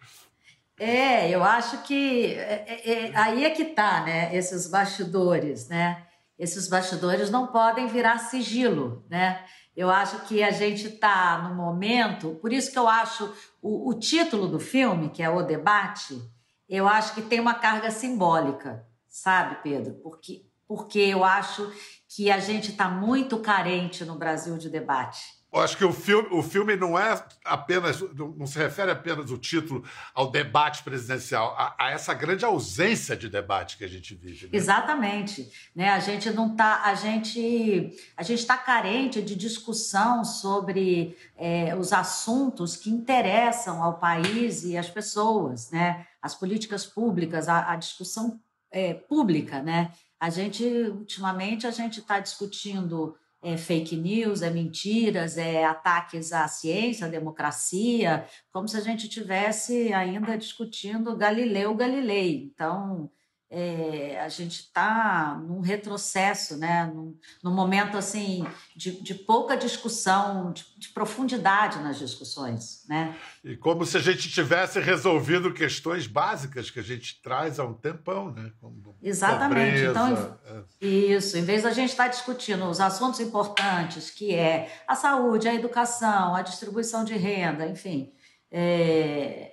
É, 0.79 1.29
eu 1.29 1.43
acho 1.43 1.83
que 1.83 2.33
é, 2.33 2.65
é, 2.67 2.91
é, 2.91 3.17
aí 3.17 3.45
é 3.45 3.49
que 3.51 3.65
tá, 3.65 4.03
né? 4.03 4.35
Esses 4.35 4.67
bastidores, 4.67 5.67
né? 5.67 6.05
Esses 6.37 6.67
bastidores 6.67 7.29
não 7.29 7.47
podem 7.47 7.87
virar 7.87 8.17
sigilo, 8.17 9.05
né? 9.09 9.45
Eu 9.75 9.89
acho 9.89 10.21
que 10.21 10.43
a 10.43 10.51
gente 10.51 10.87
está 10.87 11.37
no 11.47 11.55
momento, 11.55 12.37
por 12.41 12.53
isso 12.53 12.71
que 12.71 12.77
eu 12.77 12.87
acho 12.87 13.31
o, 13.61 13.89
o 13.89 13.93
título 13.93 14.47
do 14.47 14.59
filme, 14.59 15.09
que 15.09 15.23
é 15.23 15.29
O 15.29 15.41
Debate, 15.41 16.21
eu 16.67 16.87
acho 16.87 17.13
que 17.13 17.21
tem 17.21 17.39
uma 17.39 17.55
carga 17.55 17.89
simbólica, 17.91 18.85
sabe, 19.07 19.57
Pedro? 19.63 19.93
Porque, 19.95 20.45
porque 20.67 20.99
eu 20.99 21.23
acho 21.23 21.71
que 22.07 22.29
a 22.29 22.39
gente 22.39 22.71
está 22.71 22.87
muito 22.87 23.39
carente 23.39 24.05
no 24.05 24.15
Brasil 24.15 24.57
de 24.57 24.69
debate. 24.69 25.32
Eu 25.53 25.61
acho 25.61 25.77
que 25.77 25.85
o 25.85 25.93
filme, 25.93 26.29
o 26.31 26.41
filme 26.41 26.75
não 26.75 26.97
é 26.97 27.23
apenas, 27.45 28.01
não 28.35 28.47
se 28.47 28.57
refere 28.57 28.89
apenas 28.89 29.29
o 29.29 29.37
título 29.37 29.83
ao 30.11 30.31
debate 30.31 30.81
presidencial, 30.81 31.55
a, 31.55 31.75
a 31.77 31.91
essa 31.91 32.11
grande 32.15 32.43
ausência 32.43 33.15
de 33.15 33.29
debate 33.29 33.77
que 33.77 33.83
a 33.83 33.87
gente 33.87 34.15
vive. 34.15 34.45
Né? 34.47 34.49
Exatamente, 34.51 35.51
né? 35.75 35.89
A 35.91 35.99
gente 35.99 36.31
não 36.31 36.55
tá, 36.55 36.81
a 36.85 36.95
gente, 36.95 37.95
a 38.17 38.23
gente 38.23 38.39
está 38.39 38.57
carente 38.57 39.21
de 39.21 39.35
discussão 39.35 40.25
sobre 40.25 41.15
é, 41.37 41.75
os 41.75 41.93
assuntos 41.93 42.75
que 42.75 42.89
interessam 42.89 43.83
ao 43.83 43.99
país 43.99 44.63
e 44.63 44.75
às 44.75 44.89
pessoas, 44.89 45.69
né? 45.69 46.07
As 46.19 46.33
políticas 46.33 46.83
públicas, 46.83 47.47
a, 47.47 47.73
a 47.73 47.75
discussão 47.75 48.39
é, 48.71 48.95
pública, 48.95 49.61
né? 49.61 49.91
A 50.19 50.31
gente 50.31 50.63
ultimamente 50.65 51.67
a 51.67 51.71
gente 51.71 51.99
está 51.99 52.19
discutindo 52.19 53.15
é 53.43 53.57
fake 53.57 53.97
news, 53.97 54.41
é 54.41 54.49
mentiras, 54.49 55.37
é 55.37 55.65
ataques 55.65 56.31
à 56.31 56.47
ciência, 56.47 57.07
à 57.07 57.09
democracia, 57.09 58.25
como 58.51 58.67
se 58.67 58.77
a 58.77 58.81
gente 58.81 59.09
tivesse 59.09 59.91
ainda 59.93 60.37
discutindo 60.37 61.17
Galileu 61.17 61.75
Galilei. 61.75 62.45
Então, 62.45 63.11
é, 63.55 64.19
a 64.19 64.27
gente 64.29 64.61
está 64.61 65.39
num 65.47 65.61
retrocesso, 65.61 66.57
né? 66.57 66.91
num, 66.91 67.15
num 67.43 67.53
momento 67.53 67.95
assim 67.95 68.47
de, 68.75 68.99
de 68.99 69.13
pouca 69.13 69.55
discussão, 69.55 70.51
de, 70.51 70.65
de, 70.75 70.89
profundidade 70.89 71.77
nas 71.83 71.99
discussões. 71.99 72.83
Né? 72.89 73.15
E 73.43 73.55
como 73.55 73.85
se 73.85 73.95
a 73.95 73.99
gente 73.99 74.27
tivesse 74.27 74.79
resolvido 74.79 75.53
questões 75.53 76.07
básicas 76.07 76.71
que 76.71 76.79
a 76.79 76.83
gente 76.83 77.21
traz 77.21 77.59
há 77.59 77.63
um 77.63 77.75
tempão, 77.75 78.31
né? 78.31 78.51
Como 78.59 78.95
Exatamente. 79.03 79.85
Pobreza, 79.85 79.91
então, 79.91 80.39
é. 80.81 80.85
isso, 80.85 81.37
em 81.37 81.43
vez 81.43 81.61
da 81.61 81.71
gente 81.71 81.91
estar 81.91 82.05
tá 82.05 82.09
discutindo 82.09 82.65
os 82.65 82.79
assuntos 82.79 83.19
importantes, 83.19 84.09
que 84.09 84.33
é 84.33 84.81
a 84.87 84.95
saúde, 84.95 85.47
a 85.47 85.53
educação, 85.53 86.35
a 86.35 86.41
distribuição 86.41 87.05
de 87.05 87.13
renda, 87.13 87.67
enfim. 87.67 88.11
É, 88.51 89.52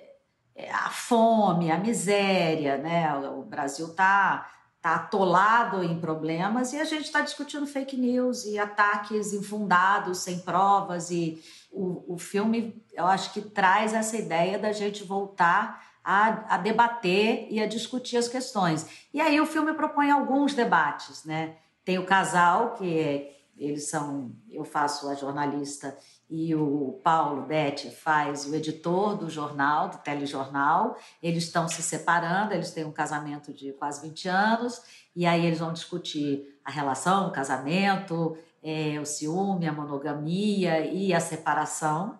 a 0.69 0.89
fome, 0.89 1.71
a 1.71 1.77
miséria, 1.77 2.77
né? 2.77 3.13
O 3.29 3.43
Brasil 3.43 3.87
está 3.87 4.49
tá 4.81 4.95
atolado 4.95 5.83
em 5.83 5.99
problemas 5.99 6.73
e 6.73 6.79
a 6.79 6.83
gente 6.83 7.05
está 7.05 7.21
discutindo 7.21 7.67
fake 7.67 7.95
news 7.95 8.45
e 8.45 8.57
ataques 8.57 9.31
infundados, 9.31 10.19
sem 10.19 10.39
provas. 10.39 11.11
E 11.11 11.41
o, 11.71 12.15
o 12.15 12.17
filme, 12.17 12.83
eu 12.93 13.05
acho 13.05 13.31
que 13.31 13.41
traz 13.41 13.93
essa 13.93 14.17
ideia 14.17 14.57
da 14.57 14.71
gente 14.71 15.03
voltar 15.03 15.83
a, 16.03 16.55
a, 16.55 16.57
debater 16.57 17.47
e 17.49 17.61
a 17.61 17.67
discutir 17.67 18.17
as 18.17 18.27
questões. 18.27 18.87
E 19.13 19.21
aí 19.21 19.39
o 19.39 19.45
filme 19.45 19.73
propõe 19.73 20.09
alguns 20.09 20.53
debates, 20.53 21.23
né? 21.25 21.57
Tem 21.85 21.99
o 21.99 22.05
casal, 22.05 22.73
que 22.73 22.99
é, 22.99 23.37
eles 23.57 23.89
são, 23.89 24.31
eu 24.49 24.63
faço 24.63 25.07
a 25.09 25.13
jornalista 25.15 25.95
e 26.31 26.55
o 26.55 26.97
Paulo 27.03 27.41
Betti 27.41 27.91
faz 27.91 28.45
o 28.45 28.55
editor 28.55 29.17
do 29.17 29.29
jornal, 29.29 29.89
do 29.89 29.97
telejornal. 29.97 30.95
Eles 31.21 31.43
estão 31.43 31.67
se 31.67 31.83
separando, 31.83 32.53
eles 32.53 32.71
têm 32.71 32.85
um 32.85 32.91
casamento 32.91 33.53
de 33.53 33.73
quase 33.73 34.01
20 34.07 34.29
anos, 34.29 34.81
e 35.13 35.25
aí 35.25 35.45
eles 35.45 35.59
vão 35.59 35.73
discutir 35.73 36.57
a 36.63 36.71
relação, 36.71 37.27
o 37.27 37.31
casamento, 37.31 38.37
é, 38.63 38.97
o 38.97 39.05
ciúme, 39.05 39.67
a 39.67 39.73
monogamia 39.73 40.79
e 40.85 41.13
a 41.13 41.19
separação. 41.19 42.17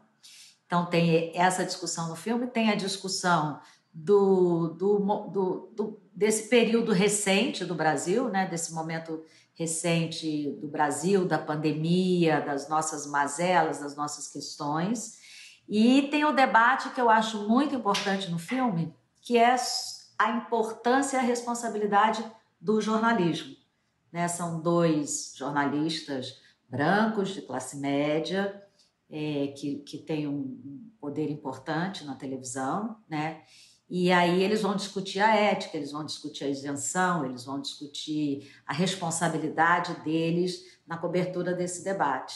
Então, 0.66 0.86
tem 0.86 1.32
essa 1.34 1.64
discussão 1.64 2.10
no 2.10 2.16
filme, 2.18 2.48
tem 2.48 2.70
a 2.70 2.76
discussão 2.76 3.62
do, 3.94 4.76
do, 4.78 5.00
do, 5.30 5.72
do 5.74 6.02
desse 6.14 6.50
período 6.50 6.92
recente 6.92 7.64
do 7.64 7.74
Brasil, 7.74 8.28
né, 8.30 8.46
desse 8.46 8.74
momento 8.74 9.24
recente 9.62 10.58
do 10.60 10.68
Brasil, 10.68 11.28
da 11.28 11.38
pandemia, 11.38 12.42
das 12.42 12.68
nossas 12.68 13.06
mazelas, 13.06 13.80
das 13.80 13.96
nossas 13.96 14.28
questões. 14.28 15.20
E 15.70 16.08
tem 16.10 16.26
o 16.26 16.32
debate 16.32 16.90
que 16.90 17.00
eu 17.00 17.12
acho 17.12 17.48
muito 17.48 17.76
importante 17.76 18.32
no 18.32 18.40
filme, 18.40 18.92
que 19.22 19.38
é 19.38 19.56
a 20.18 20.32
importância 20.32 21.18
e 21.18 21.20
a 21.20 21.24
responsabilidade 21.24 22.26
do 22.60 22.82
jornalismo. 22.82 23.56
Né? 24.12 24.28
São 24.28 24.60
dois 24.60 25.34
jornalistas 25.38 26.42
brancos 26.68 27.30
de 27.30 27.44
classe 27.44 27.78
média 27.78 28.64
é, 29.12 29.54
que, 29.56 29.76
que 29.80 30.00
têm 30.00 30.28
um 30.28 30.90
poder 31.00 31.30
importante 31.30 32.04
na 32.04 32.16
televisão, 32.16 32.98
né? 33.08 33.44
E 33.94 34.10
aí 34.10 34.42
eles 34.42 34.62
vão 34.62 34.74
discutir 34.74 35.20
a 35.20 35.36
ética, 35.36 35.76
eles 35.76 35.92
vão 35.92 36.06
discutir 36.06 36.46
a 36.46 36.48
isenção, 36.48 37.26
eles 37.26 37.44
vão 37.44 37.60
discutir 37.60 38.50
a 38.66 38.74
responsabilidade 38.74 39.94
deles 40.02 40.80
na 40.88 40.98
cobertura 40.98 41.54
desse 41.54 41.84
debate. 41.84 42.36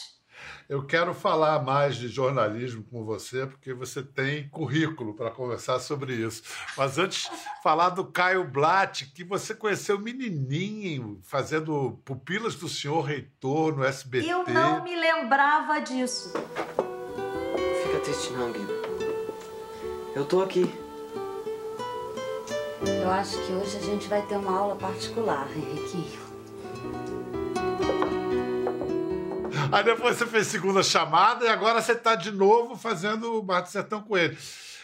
Eu 0.67 0.85
quero 0.85 1.13
falar 1.13 1.63
mais 1.63 1.95
de 1.95 2.09
jornalismo 2.09 2.83
com 2.83 3.05
você, 3.05 3.47
porque 3.47 3.73
você 3.73 4.03
tem 4.03 4.49
currículo 4.49 5.13
para 5.13 5.31
conversar 5.31 5.79
sobre 5.79 6.13
isso. 6.13 6.43
Mas 6.75 6.97
antes, 6.97 7.31
falar 7.63 7.91
do 7.91 8.03
Caio 8.03 8.43
Blatt, 8.43 9.05
que 9.13 9.23
você 9.23 9.55
conheceu 9.55 9.97
menininho, 9.97 11.21
fazendo 11.23 12.01
Pupilas 12.03 12.55
do 12.55 12.67
Senhor 12.67 12.99
Reitor 12.99 13.77
no 13.77 13.85
SBT. 13.85 14.29
Eu 14.29 14.43
não 14.43 14.83
me 14.83 14.93
lembrava 14.93 15.79
disso. 15.79 16.33
Fica 16.33 17.99
triste 18.03 18.33
não, 18.33 18.51
Guido. 18.51 18.73
Eu 20.13 20.25
tô 20.25 20.41
aqui. 20.41 20.84
Eu 22.87 23.09
acho 23.11 23.37
que 23.45 23.51
hoje 23.51 23.77
a 23.77 23.81
gente 23.81 24.07
vai 24.07 24.21
ter 24.25 24.37
uma 24.37 24.57
aula 24.57 24.75
particular, 24.75 25.47
Henriquinho. 25.55 26.25
Aí 29.71 29.83
depois 29.83 30.17
você 30.17 30.25
fez 30.25 30.47
segunda 30.47 30.83
chamada 30.83 31.45
e 31.45 31.47
agora 31.47 31.81
você 31.81 31.93
está 31.93 32.15
de 32.15 32.31
novo 32.31 32.75
fazendo 32.75 33.35
o 33.35 33.41
Bar 33.41 33.61
do 33.61 33.69
Sertão 33.69 34.01
com 34.01 34.17
ele. 34.17 34.37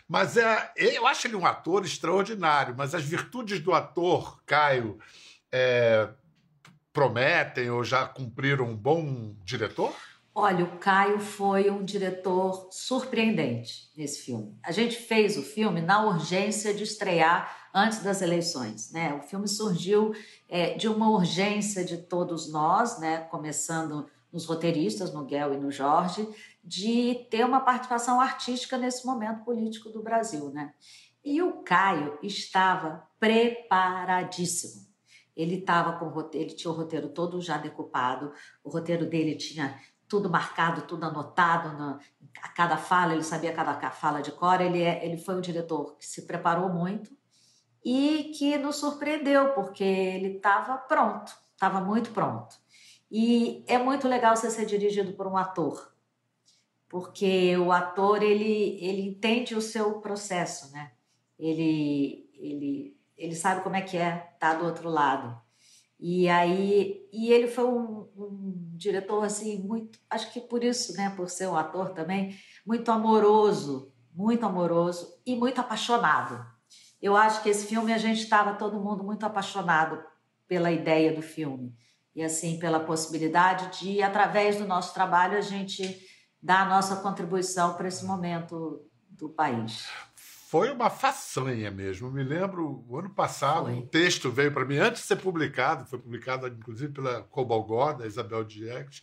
Mas 0.08 0.36
é, 0.36 0.72
eu 0.75 1.08
acho 1.08 1.27
ele 1.27 1.36
um 1.36 1.46
ator 1.46 1.86
extraordinário, 1.86 2.75
mas 2.77 2.93
as 2.93 3.03
virtudes 3.03 3.60
do 3.60 3.74
ator, 3.74 4.41
Caio, 4.46 5.00
é, 5.51 6.10
prometem 6.91 7.70
ou 7.70 7.84
já 7.84 8.05
cumpriram 8.05 8.65
um 8.65 8.75
bom 8.75 9.36
diretor? 9.43 9.96
Olha, 10.33 10.63
o 10.63 10.77
Caio 10.77 11.19
foi 11.19 11.69
um 11.69 11.83
diretor 11.83 12.69
surpreendente 12.71 13.91
nesse 13.97 14.21
filme. 14.21 14.57
A 14.63 14.71
gente 14.71 14.95
fez 14.95 15.38
o 15.38 15.43
filme 15.43 15.81
na 15.81 16.05
urgência 16.05 16.73
de 16.73 16.83
estrear 16.83 17.69
antes 17.73 18.01
das 18.01 18.21
eleições. 18.21 18.91
Né? 18.93 19.13
O 19.13 19.21
filme 19.21 19.45
surgiu 19.45 20.13
é, 20.47 20.75
de 20.75 20.88
uma 20.88 21.09
urgência 21.09 21.83
de 21.83 21.97
todos 21.97 22.50
nós, 22.50 22.97
né? 22.97 23.17
começando 23.25 24.09
nos 24.31 24.45
roteiristas, 24.45 25.13
no 25.13 25.25
Guel 25.25 25.53
e 25.53 25.57
no 25.57 25.69
Jorge, 25.69 26.25
de 26.63 27.27
ter 27.29 27.45
uma 27.45 27.59
participação 27.59 28.21
artística 28.21 28.77
nesse 28.77 29.05
momento 29.05 29.43
político 29.43 29.89
do 29.89 30.01
Brasil. 30.01 30.50
Né? 30.50 30.73
E 31.25 31.41
o 31.41 31.61
Caio 31.61 32.17
estava 32.23 33.05
preparadíssimo. 33.19 34.89
Ele 35.35 35.55
estava 35.55 35.93
com 35.93 36.29
ele 36.33 36.53
tinha 36.53 36.71
o 36.71 36.75
roteiro 36.75 37.09
todo 37.09 37.41
já 37.41 37.57
decupado, 37.57 38.33
o 38.63 38.69
roteiro 38.69 39.05
dele 39.05 39.35
tinha 39.35 39.79
tudo 40.11 40.29
marcado, 40.29 40.81
tudo 40.81 41.05
anotado, 41.05 41.71
na, 41.77 41.97
a 42.43 42.49
cada 42.49 42.75
fala, 42.75 43.13
ele 43.13 43.23
sabia 43.23 43.53
cada 43.53 43.73
fala 43.91 44.21
de 44.21 44.33
cor. 44.33 44.59
Ele, 44.59 44.83
é, 44.83 45.05
ele 45.05 45.15
foi 45.15 45.35
um 45.35 45.41
diretor 45.41 45.95
que 45.95 46.05
se 46.05 46.23
preparou 46.23 46.67
muito 46.67 47.15
e 47.83 48.33
que 48.37 48.57
nos 48.57 48.75
surpreendeu, 48.75 49.53
porque 49.53 49.85
ele 49.85 50.35
estava 50.35 50.75
pronto, 50.75 51.33
estava 51.53 51.79
muito 51.79 52.11
pronto. 52.11 52.53
E 53.09 53.63
é 53.67 53.77
muito 53.77 54.05
legal 54.05 54.35
você 54.35 54.51
ser 54.51 54.65
dirigido 54.65 55.13
por 55.13 55.27
um 55.27 55.37
ator, 55.37 55.93
porque 56.89 57.55
o 57.55 57.71
ator 57.71 58.21
ele, 58.21 58.77
ele 58.81 59.07
entende 59.07 59.55
o 59.55 59.61
seu 59.61 60.01
processo, 60.01 60.73
né? 60.73 60.91
Ele, 61.39 62.29
ele, 62.33 62.97
ele 63.17 63.35
sabe 63.35 63.61
como 63.61 63.77
é 63.77 63.81
que 63.81 63.95
é 63.95 64.29
estar 64.33 64.37
tá 64.39 64.53
do 64.55 64.65
outro 64.65 64.89
lado. 64.89 65.41
E 66.03 66.27
aí, 66.27 67.08
e 67.13 67.31
ele 67.31 67.48
foi 67.48 67.63
um, 67.63 68.10
um, 68.17 68.72
diretor 68.74 69.24
assim 69.24 69.60
muito, 69.60 70.00
acho 70.10 70.34
que 70.34 70.41
por 70.41 70.63
isso, 70.63 70.98
né, 70.98 71.13
por 71.15 71.29
ser 71.29 71.48
um 71.48 71.55
ator 71.55 71.91
também, 71.91 72.36
muito 72.65 72.91
amoroso, 72.91 73.93
muito 74.12 74.43
amoroso 74.43 75.22
e 75.24 75.36
muito 75.36 75.62
apaixonado. 75.62 76.43
Eu 77.00 77.15
acho 77.15 77.43
que 77.43 77.50
esse 77.50 77.67
filme 77.67 77.93
a 77.93 78.00
gente 78.00 78.24
estava 78.24 78.55
todo 78.55 78.81
mundo 78.81 79.03
muito 79.03 79.24
apaixonado 79.27 80.03
pela 80.48 80.72
ideia 80.72 81.13
do 81.13 81.22
filme. 81.22 81.72
e 82.15 82.24
assim 82.24 82.60
pela 82.60 82.79
possibilidade 82.79 83.79
de, 83.79 84.01
através 84.01 84.58
do 84.58 84.67
nosso 84.67 84.93
trabalho, 84.93 85.38
a 85.38 85.41
gente 85.41 86.03
dar 86.41 86.63
a 86.63 86.70
nossa 86.70 86.96
contribuição 86.98 87.75
para 87.75 87.88
esse 87.88 88.03
momento 88.03 88.84
do 89.08 89.29
país. 89.29 89.88
Foi 90.51 90.70
uma 90.70 90.89
façanha 90.89 91.72
mesmo. 91.72 92.08
Eu 92.08 92.12
me 92.12 92.24
lembro, 92.25 92.84
o 92.86 92.98
ano 93.00 93.10
passado, 93.10 93.67
Foi. 93.67 93.74
um 93.74 93.88
texto 93.88 94.29
veio 94.29 94.51
para 94.51 94.65
mim, 94.65 94.75
antes 94.79 95.01
de 95.03 95.08
ser 95.08 95.15
publicado, 95.15 95.86
foi 95.86 95.98
publicado 95.98 96.46
inclusive 96.46 96.91
pela 96.91 97.22
Cobalgó, 97.24 97.93
da 97.93 98.05
Isabel 98.05 98.43
Diegues, 98.43 99.01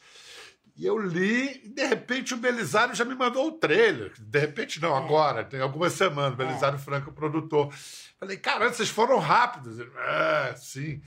e 0.76 0.84
eu 0.84 0.98
li, 0.98 1.62
e 1.64 1.68
de 1.70 1.86
repente 1.86 2.34
o 2.34 2.36
Belisário 2.36 2.94
já 2.94 3.02
me 3.02 3.14
mandou 3.14 3.48
o 3.48 3.52
trailer. 3.52 4.12
De 4.20 4.38
repente, 4.38 4.78
não, 4.78 4.94
agora, 4.94 5.42
tem 5.42 5.58
algumas 5.62 5.94
semanas, 5.94 6.36
Belisário 6.36 6.78
Franco, 6.78 7.08
o 7.08 7.14
produtor. 7.14 7.72
Falei, 8.20 8.36
caramba, 8.36 8.70
vocês 8.70 8.90
foram 8.90 9.18
rápidos. 9.18 9.78
Ele, 9.78 9.90
É, 9.96 10.54
sim. 10.54 11.00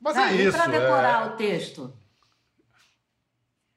Mas 0.00 0.16
Ah, 0.16 0.32
é 0.32 0.34
e 0.34 0.46
isso. 0.48 0.58
para 0.58 0.66
decorar 0.72 1.22
é... 1.22 1.26
o 1.28 1.36
texto? 1.36 1.96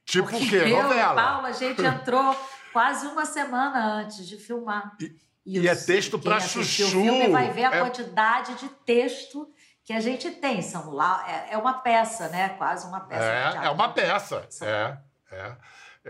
Tipo 0.04 0.28
o 0.28 0.32
Porque 0.32 0.50
quê? 0.50 0.56
eu 0.56 0.68
e 0.68 0.82
Novela. 0.82 1.14
Paulo, 1.22 1.46
a 1.46 1.52
gente 1.52 1.80
entrou 1.86 2.36
quase 2.74 3.06
uma 3.06 3.24
semana 3.24 4.02
antes 4.02 4.28
de 4.28 4.36
filmar. 4.38 4.98
e 5.00 5.16
é 5.56 5.72
os- 5.74 5.86
texto 5.86 6.20
quem 6.20 6.22
pra 6.30 6.38
assistiu 6.38 6.63
chuchu. 6.88 7.00
O 7.00 7.04
filme 7.04 7.27
vai 7.30 7.50
ver 7.51 7.66
a 7.66 7.75
É- 7.75 7.80
quantidade 7.82 8.56
de 8.56 8.68
texto 8.86 9.48
que 9.86 9.94
a 9.94 10.00
gente 10.01 10.30
tem. 10.32 10.62
São 10.62 10.92
lá, 10.92 11.24
é, 11.27 11.54
é 11.54 11.58
uma 11.58 11.75
peça, 11.75 12.27
né? 12.30 12.50
Quase 12.58 12.86
uma 12.88 13.00
peça. 13.01 13.60
É, 13.62 13.68
é 13.68 13.70
uma 13.70 13.89
peça. 13.94 14.48
É, 14.62 14.98
é. 15.32 15.56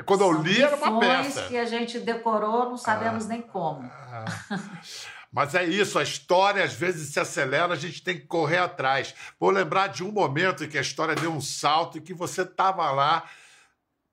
Quando 0.05 0.21
eu 0.23 0.33
São 0.33 0.41
li, 0.41 0.61
era 0.61 0.75
uma 0.75 0.99
peça. 0.99 1.43
que 1.47 1.57
a 1.57 1.65
gente 1.65 1.99
decorou, 1.99 2.69
não 2.69 2.77
sabemos 2.77 3.27
nem 3.27 3.41
como. 3.41 3.81
Mas 5.31 5.53
é 5.55 5.63
isso, 5.65 5.99
a 5.99 6.03
história 6.03 6.63
às 6.63 6.73
vezes 6.73 7.11
se 7.13 7.19
acelera, 7.19 7.73
a 7.73 7.77
gente 7.77 8.01
tem 8.03 8.15
que 8.17 8.25
correr 8.25 8.57
atrás. 8.59 9.13
Vou 9.39 9.49
lembrar 9.49 9.87
de 9.87 10.03
um 10.03 10.11
momento 10.11 10.63
em 10.63 10.69
que 10.69 10.77
a 10.77 10.81
história 10.81 11.15
deu 11.15 11.31
um 11.31 11.41
salto 11.41 11.97
e 11.97 12.01
que 12.01 12.13
você 12.13 12.43
estava 12.43 12.89
lá 12.91 13.23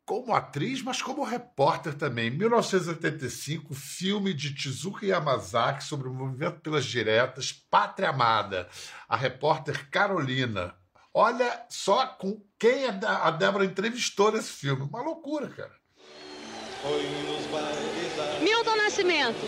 como 0.06 0.34
atriz, 0.34 0.82
mas 0.82 1.00
como 1.00 1.25
repórter 1.25 1.94
também. 1.94 2.28
Em 2.28 2.37
1985, 2.37 3.75
filme 3.75 4.34
de 4.34 4.54
Tizuka 4.54 5.06
Yamazaki 5.06 5.82
sobre 5.84 6.08
o 6.08 6.12
movimento 6.12 6.61
pelas 6.61 6.84
diretas, 6.84 7.52
Pátria 7.52 8.11
Amada. 8.11 8.68
A 9.08 9.16
repórter 9.16 9.88
Carolina. 9.90 10.75
Olha 11.12 11.64
só 11.68 12.06
com 12.06 12.42
quem 12.58 12.87
a 12.88 12.90
Dé- 12.90 13.06
a 13.06 13.30
Débora 13.30 13.64
entrevistou 13.64 14.32
nesse 14.32 14.52
filme. 14.52 14.82
Uma 14.82 15.00
loucura, 15.02 15.49
cara. 15.49 15.73
Milton 18.42 18.76
Nascimento, 18.76 19.38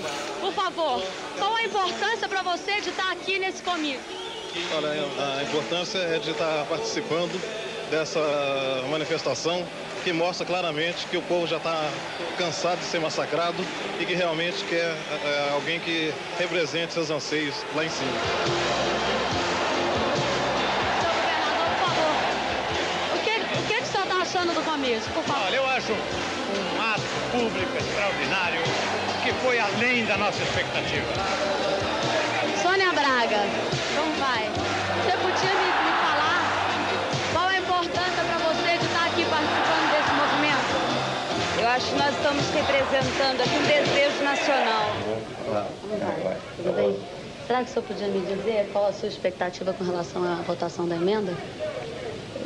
por 0.40 0.52
favor, 0.54 1.02
qual 1.38 1.54
a 1.54 1.62
importância 1.64 2.26
para 2.28 2.40
você 2.42 2.80
de 2.80 2.88
estar 2.90 3.12
aqui 3.12 3.38
nesse 3.38 3.62
comigo? 3.62 4.00
Olha, 4.75 4.88
a 5.38 5.42
importância 5.42 5.98
é 5.98 6.18
de 6.18 6.30
estar 6.30 6.64
participando 6.66 7.38
dessa 7.90 8.18
manifestação 8.90 9.66
que 10.06 10.12
mostra 10.12 10.46
claramente 10.46 11.04
que 11.10 11.16
o 11.16 11.22
povo 11.22 11.48
já 11.48 11.56
está 11.56 11.90
cansado 12.38 12.78
de 12.78 12.84
ser 12.84 13.00
massacrado 13.00 13.56
e 13.98 14.06
que 14.06 14.14
realmente 14.14 14.62
quer 14.66 14.94
é, 15.25 15.50
alguém 15.52 15.80
que 15.80 16.14
represente 16.38 16.92
seus 16.92 17.10
anseios 17.10 17.56
lá 17.75 17.84
em 17.84 17.88
cima. 17.90 18.12
O 23.16 23.18
que, 23.18 23.30
o 23.30 23.66
que, 23.66 23.75
que 23.75 23.82
o 23.82 23.86
senhor 23.86 24.04
está 24.04 24.16
achando 24.18 24.54
do 24.54 24.62
começo, 24.62 25.10
por 25.10 25.25
favor? 25.25 25.44
Olha, 25.44 25.56
eu 25.56 25.66
acho 25.70 25.92
um 25.92 26.82
ato 26.82 27.02
público 27.32 27.76
extraordinário 27.76 28.60
que 29.25 29.32
foi 29.42 29.58
além 29.58 30.04
da 30.04 30.16
nossa 30.16 30.40
expectativa. 30.40 31.04
Sônia 32.62 32.92
Braga, 32.92 33.40
como 33.96 34.14
vai? 34.20 34.65
Estamos 42.26 42.50
representando 42.50 43.41
aqui 43.41 43.56
um 43.56 43.62
desejo 43.69 44.25
nacional. 44.25 44.91
Tudo 46.56 46.75
bem? 46.75 46.99
Será 47.47 47.62
que 47.62 47.71
o 47.71 47.73
senhor 47.73 47.86
podia 47.86 48.08
me 48.08 48.21
dizer 48.26 48.69
qual 48.73 48.86
a 48.86 48.93
sua 48.93 49.08
expectativa 49.08 49.73
com 49.73 49.84
relação 49.84 50.25
à 50.25 50.43
votação 50.43 50.89
da 50.89 50.97
emenda? 50.97 51.32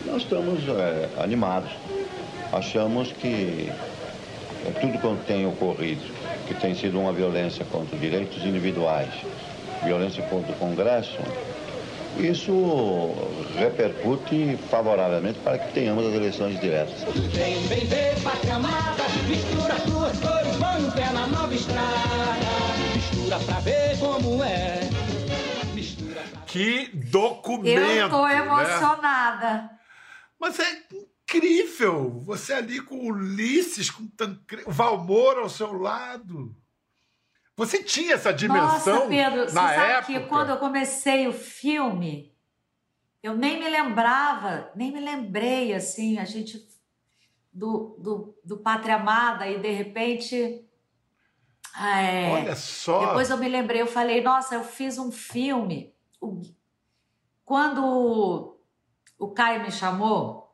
Nós 0.05 0.21
estamos 0.21 0.61
é, 0.69 1.09
animados. 1.23 1.71
Achamos 2.53 3.11
que 3.13 3.73
é, 4.67 4.71
tudo 4.83 4.99
quanto 4.99 5.25
tem 5.25 5.47
ocorrido, 5.47 6.05
que 6.47 6.53
tem 6.53 6.75
sido 6.75 7.01
uma 7.01 7.15
violência 7.15 7.65
contra 7.65 7.97
direitos 7.97 8.45
individuais, 8.45 9.09
violência 9.83 10.23
contra 10.25 10.53
o 10.53 10.57
Congresso, 10.57 11.17
isso 12.19 13.15
repercute 13.57 14.59
favoravelmente 14.69 15.39
para 15.41 15.59
que 15.59 15.73
tenhamos 15.73 16.07
as 16.07 16.15
eleições 16.15 16.61
diretas. 16.61 17.03
Vem, 17.33 17.61
vem 17.67 17.87
ver, 17.87 18.21
pátria 18.23 18.57
amada, 18.57 19.05
mistura 19.29 19.75
as 19.75 19.83
duas 19.85 20.19
cores, 20.19 20.51
na 21.13 21.27
nova 21.27 21.55
estrada. 21.55 22.47
Mistura 22.95 23.39
pra 23.41 23.61
ver 23.61 23.99
como 23.99 24.43
é. 24.43 24.81
Que 26.47 26.89
documento! 26.95 27.79
Eu 27.79 28.11
tô 28.11 28.27
né? 28.27 28.39
emocionada. 28.39 29.71
Mas 30.39 30.59
é 30.59 30.83
incrível! 30.93 32.23
Você 32.25 32.53
ali 32.53 32.81
com 32.81 33.07
Ulisses, 33.07 33.89
com 33.89 34.07
Tancre... 34.09 34.63
o 34.67 34.73
Valmor 34.73 35.39
ao 35.39 35.49
seu 35.49 35.73
lado. 35.73 36.55
Você 37.61 37.83
tinha 37.83 38.15
essa 38.15 38.33
dimensão 38.33 38.95
Nossa, 38.95 39.09
Pedro, 39.09 39.43
você 39.47 39.55
na 39.55 39.69
sabe 39.75 39.93
época? 39.93 40.07
que 40.07 40.21
quando 40.29 40.49
eu 40.49 40.57
comecei 40.57 41.29
o 41.29 41.33
filme, 41.35 42.35
eu 43.23 43.37
nem 43.37 43.59
me 43.59 43.69
lembrava, 43.69 44.73
nem 44.75 44.91
me 44.91 44.99
lembrei, 44.99 45.75
assim, 45.75 46.19
a 46.19 46.25
gente 46.25 46.67
do, 47.53 47.99
do, 47.99 48.35
do 48.43 48.57
Pátria 48.57 48.95
Amada 48.97 49.47
e 49.47 49.59
de 49.61 49.71
repente. 49.73 50.67
é, 51.79 52.31
Olha 52.33 52.57
só. 52.57 53.09
Depois 53.09 53.29
eu 53.29 53.37
me 53.37 53.47
lembrei, 53.47 53.83
eu 53.83 53.87
falei, 53.87 54.23
nossa, 54.23 54.55
eu 54.55 54.65
fiz 54.65 54.97
um 54.97 55.13
filme. 55.13 55.95
Quando 57.45 58.57
o 59.19 59.29
Caio 59.33 59.61
me 59.61 59.71
chamou 59.71 60.51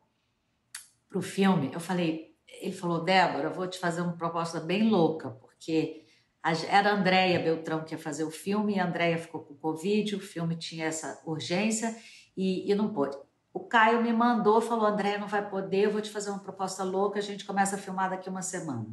para 1.09 1.19
o 1.21 1.23
filme, 1.23 1.71
eu 1.73 1.79
falei, 1.79 2.35
ele 2.61 2.73
falou, 2.73 3.05
Débora, 3.05 3.45
eu 3.45 3.55
vou 3.55 3.69
te 3.69 3.79
fazer 3.79 4.01
uma 4.01 4.17
proposta 4.17 4.59
bem 4.59 4.91
louca, 4.91 5.31
porque 5.31 6.05
era 6.53 6.91
a 6.91 6.95
Andréia 6.95 7.41
Beltrão 7.41 7.85
que 7.85 7.95
ia 7.95 7.99
fazer 7.99 8.25
o 8.25 8.31
filme, 8.31 8.79
a 8.79 8.87
Andréia 8.87 9.19
ficou 9.19 9.41
com 9.41 9.55
Covid, 9.55 10.15
o 10.15 10.21
filme 10.21 10.57
tinha 10.57 10.87
essa 10.87 11.21
urgência 11.27 11.97
e, 12.37 12.71
e 12.71 12.75
não 12.75 12.93
pôde. 12.93 13.17
O 13.53 13.61
Caio 13.61 14.03
me 14.03 14.13
mandou, 14.13 14.61
falou, 14.61 14.87
Andréia 14.87 15.19
não 15.19 15.27
vai 15.27 15.49
poder, 15.49 15.87
eu 15.87 15.91
vou 15.91 16.01
te 16.01 16.11
fazer 16.11 16.31
uma 16.31 16.39
proposta 16.39 16.85
louca, 16.85 17.19
a 17.19 17.23
gente 17.23 17.45
começa 17.45 17.75
a 17.77 17.79
filmar 17.79 18.11
daqui 18.11 18.29
uma 18.29 18.43
semana. 18.43 18.87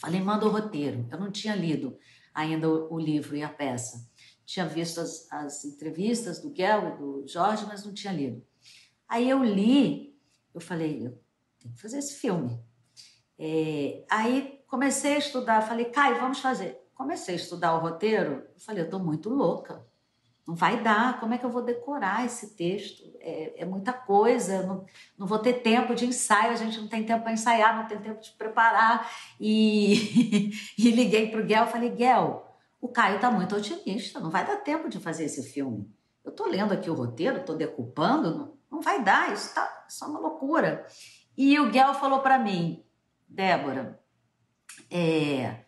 Falei, 0.00 0.20
manda 0.20 0.46
o 0.46 0.50
roteiro. 0.50 1.06
Eu 1.10 1.20
não 1.20 1.30
tinha 1.30 1.54
lido 1.54 1.96
ainda 2.34 2.68
o, 2.68 2.94
o 2.94 2.98
livro 2.98 3.36
e 3.36 3.42
a 3.42 3.48
peça. 3.48 4.08
Tinha 4.46 4.66
visto 4.66 5.00
as, 5.00 5.30
as 5.30 5.64
entrevistas 5.64 6.40
do 6.40 6.50
Guel 6.50 6.88
e 6.88 6.98
do 6.98 7.28
Jorge, 7.28 7.66
mas 7.66 7.84
não 7.84 7.92
tinha 7.92 8.12
lido. 8.12 8.44
Aí 9.08 9.28
eu 9.28 9.44
li, 9.44 10.18
eu 10.54 10.60
falei, 10.60 11.06
eu 11.06 11.20
tenho 11.58 11.74
que 11.74 11.80
fazer 11.80 11.98
esse 11.98 12.14
filme. 12.14 12.58
É, 13.42 14.04
aí 14.10 14.62
comecei 14.68 15.14
a 15.14 15.18
estudar, 15.18 15.62
falei, 15.62 15.86
Caio, 15.86 16.20
vamos 16.20 16.40
fazer. 16.40 16.78
Comecei 16.94 17.34
a 17.34 17.38
estudar 17.38 17.74
o 17.74 17.78
roteiro, 17.78 18.46
falei, 18.58 18.82
eu 18.82 18.84
estou 18.84 19.00
muito 19.00 19.30
louca. 19.30 19.82
Não 20.46 20.54
vai 20.54 20.82
dar, 20.82 21.18
como 21.18 21.32
é 21.32 21.38
que 21.38 21.46
eu 21.46 21.50
vou 21.50 21.62
decorar 21.62 22.26
esse 22.26 22.54
texto? 22.54 23.02
É, 23.18 23.62
é 23.62 23.64
muita 23.64 23.94
coisa, 23.94 24.62
não, 24.64 24.84
não 25.16 25.26
vou 25.26 25.38
ter 25.38 25.54
tempo 25.54 25.94
de 25.94 26.04
ensaio, 26.04 26.52
a 26.52 26.56
gente 26.56 26.78
não 26.78 26.88
tem 26.88 27.02
tempo 27.02 27.22
para 27.22 27.32
ensaiar, 27.32 27.76
não 27.76 27.86
tem 27.86 27.98
tempo 27.98 28.20
de 28.20 28.30
preparar. 28.32 29.10
E, 29.40 30.50
e 30.76 30.90
liguei 30.90 31.30
para 31.30 31.40
o 31.40 31.44
Guel, 31.44 31.66
falei, 31.66 31.90
Guel, 31.90 32.46
o 32.78 32.88
Caio 32.88 33.16
está 33.16 33.30
muito 33.30 33.56
otimista, 33.56 34.20
não 34.20 34.28
vai 34.28 34.44
dar 34.44 34.56
tempo 34.56 34.88
de 34.88 34.98
fazer 34.98 35.24
esse 35.24 35.50
filme. 35.50 35.90
Eu 36.22 36.30
estou 36.30 36.46
lendo 36.46 36.74
aqui 36.74 36.90
o 36.90 36.94
roteiro, 36.94 37.38
estou 37.38 37.56
decupando, 37.56 38.36
não, 38.36 38.54
não 38.70 38.80
vai 38.82 39.02
dar, 39.02 39.32
isso, 39.32 39.54
tá, 39.54 39.86
isso 39.88 40.04
é 40.04 40.08
uma 40.08 40.20
loucura. 40.20 40.84
E 41.38 41.58
o 41.58 41.70
Guel 41.70 41.94
falou 41.94 42.20
para 42.20 42.38
mim, 42.38 42.84
Débora, 43.30 44.02
é, 44.90 45.64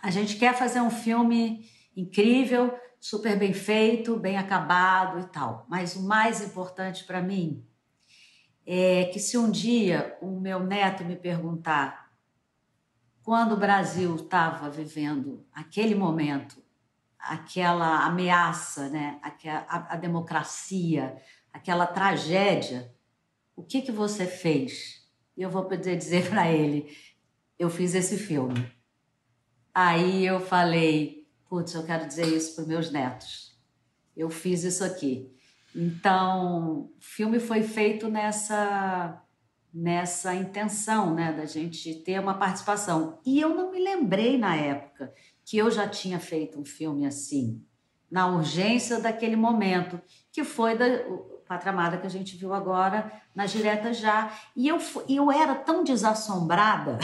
a 0.00 0.10
gente 0.10 0.36
quer 0.36 0.54
fazer 0.54 0.80
um 0.80 0.90
filme 0.90 1.68
incrível, 1.96 2.72
super 3.00 3.36
bem 3.36 3.52
feito, 3.52 4.16
bem 4.16 4.38
acabado 4.38 5.18
e 5.18 5.24
tal. 5.24 5.66
Mas 5.68 5.96
o 5.96 6.02
mais 6.02 6.40
importante 6.40 7.04
para 7.04 7.20
mim 7.20 7.66
é 8.64 9.06
que 9.06 9.18
se 9.18 9.36
um 9.36 9.50
dia 9.50 10.16
o 10.22 10.40
meu 10.40 10.60
neto 10.60 11.04
me 11.04 11.16
perguntar 11.16 12.12
quando 13.24 13.52
o 13.52 13.58
Brasil 13.58 14.14
estava 14.16 14.70
vivendo 14.70 15.44
aquele 15.52 15.96
momento, 15.96 16.62
aquela 17.18 18.04
ameaça, 18.04 18.88
né, 18.88 19.20
a, 19.68 19.94
a 19.94 19.96
democracia, 19.96 21.20
aquela 21.52 21.86
tragédia, 21.86 22.94
o 23.54 23.62
que 23.62 23.82
que 23.82 23.92
você 23.92 24.26
fez? 24.26 25.01
Eu 25.36 25.50
vou 25.50 25.64
poder 25.64 25.96
dizer 25.96 26.28
para 26.30 26.50
ele, 26.50 26.96
eu 27.58 27.70
fiz 27.70 27.94
esse 27.94 28.16
filme. 28.16 28.70
Aí 29.74 30.26
eu 30.26 30.40
falei, 30.40 31.26
putz, 31.48 31.74
eu 31.74 31.84
quero 31.84 32.06
dizer 32.06 32.26
isso 32.26 32.54
para 32.54 32.66
meus 32.66 32.90
netos. 32.90 33.58
Eu 34.16 34.28
fiz 34.28 34.64
isso 34.64 34.84
aqui. 34.84 35.32
Então, 35.74 36.90
o 36.98 37.00
filme 37.00 37.40
foi 37.40 37.62
feito 37.62 38.08
nessa 38.08 39.18
nessa 39.72 40.34
intenção, 40.34 41.14
né, 41.14 41.32
da 41.32 41.46
gente 41.46 41.94
ter 42.02 42.20
uma 42.20 42.34
participação. 42.34 43.18
E 43.24 43.40
eu 43.40 43.54
não 43.54 43.70
me 43.70 43.82
lembrei 43.82 44.36
na 44.36 44.54
época 44.54 45.14
que 45.46 45.56
eu 45.56 45.70
já 45.70 45.88
tinha 45.88 46.20
feito 46.20 46.60
um 46.60 46.64
filme 46.64 47.06
assim, 47.06 47.64
na 48.10 48.28
urgência 48.28 49.00
daquele 49.00 49.34
momento, 49.34 49.98
que 50.30 50.44
foi 50.44 50.76
da 50.76 50.84
Pátria 51.52 51.70
Amada 51.70 51.98
que 51.98 52.06
a 52.06 52.10
gente 52.10 52.34
viu 52.34 52.54
agora 52.54 53.12
nas 53.34 53.50
diretas 53.50 53.98
já. 53.98 54.32
E 54.56 54.68
eu, 54.68 54.78
eu 55.06 55.30
era 55.30 55.54
tão 55.54 55.84
desassombrada. 55.84 56.98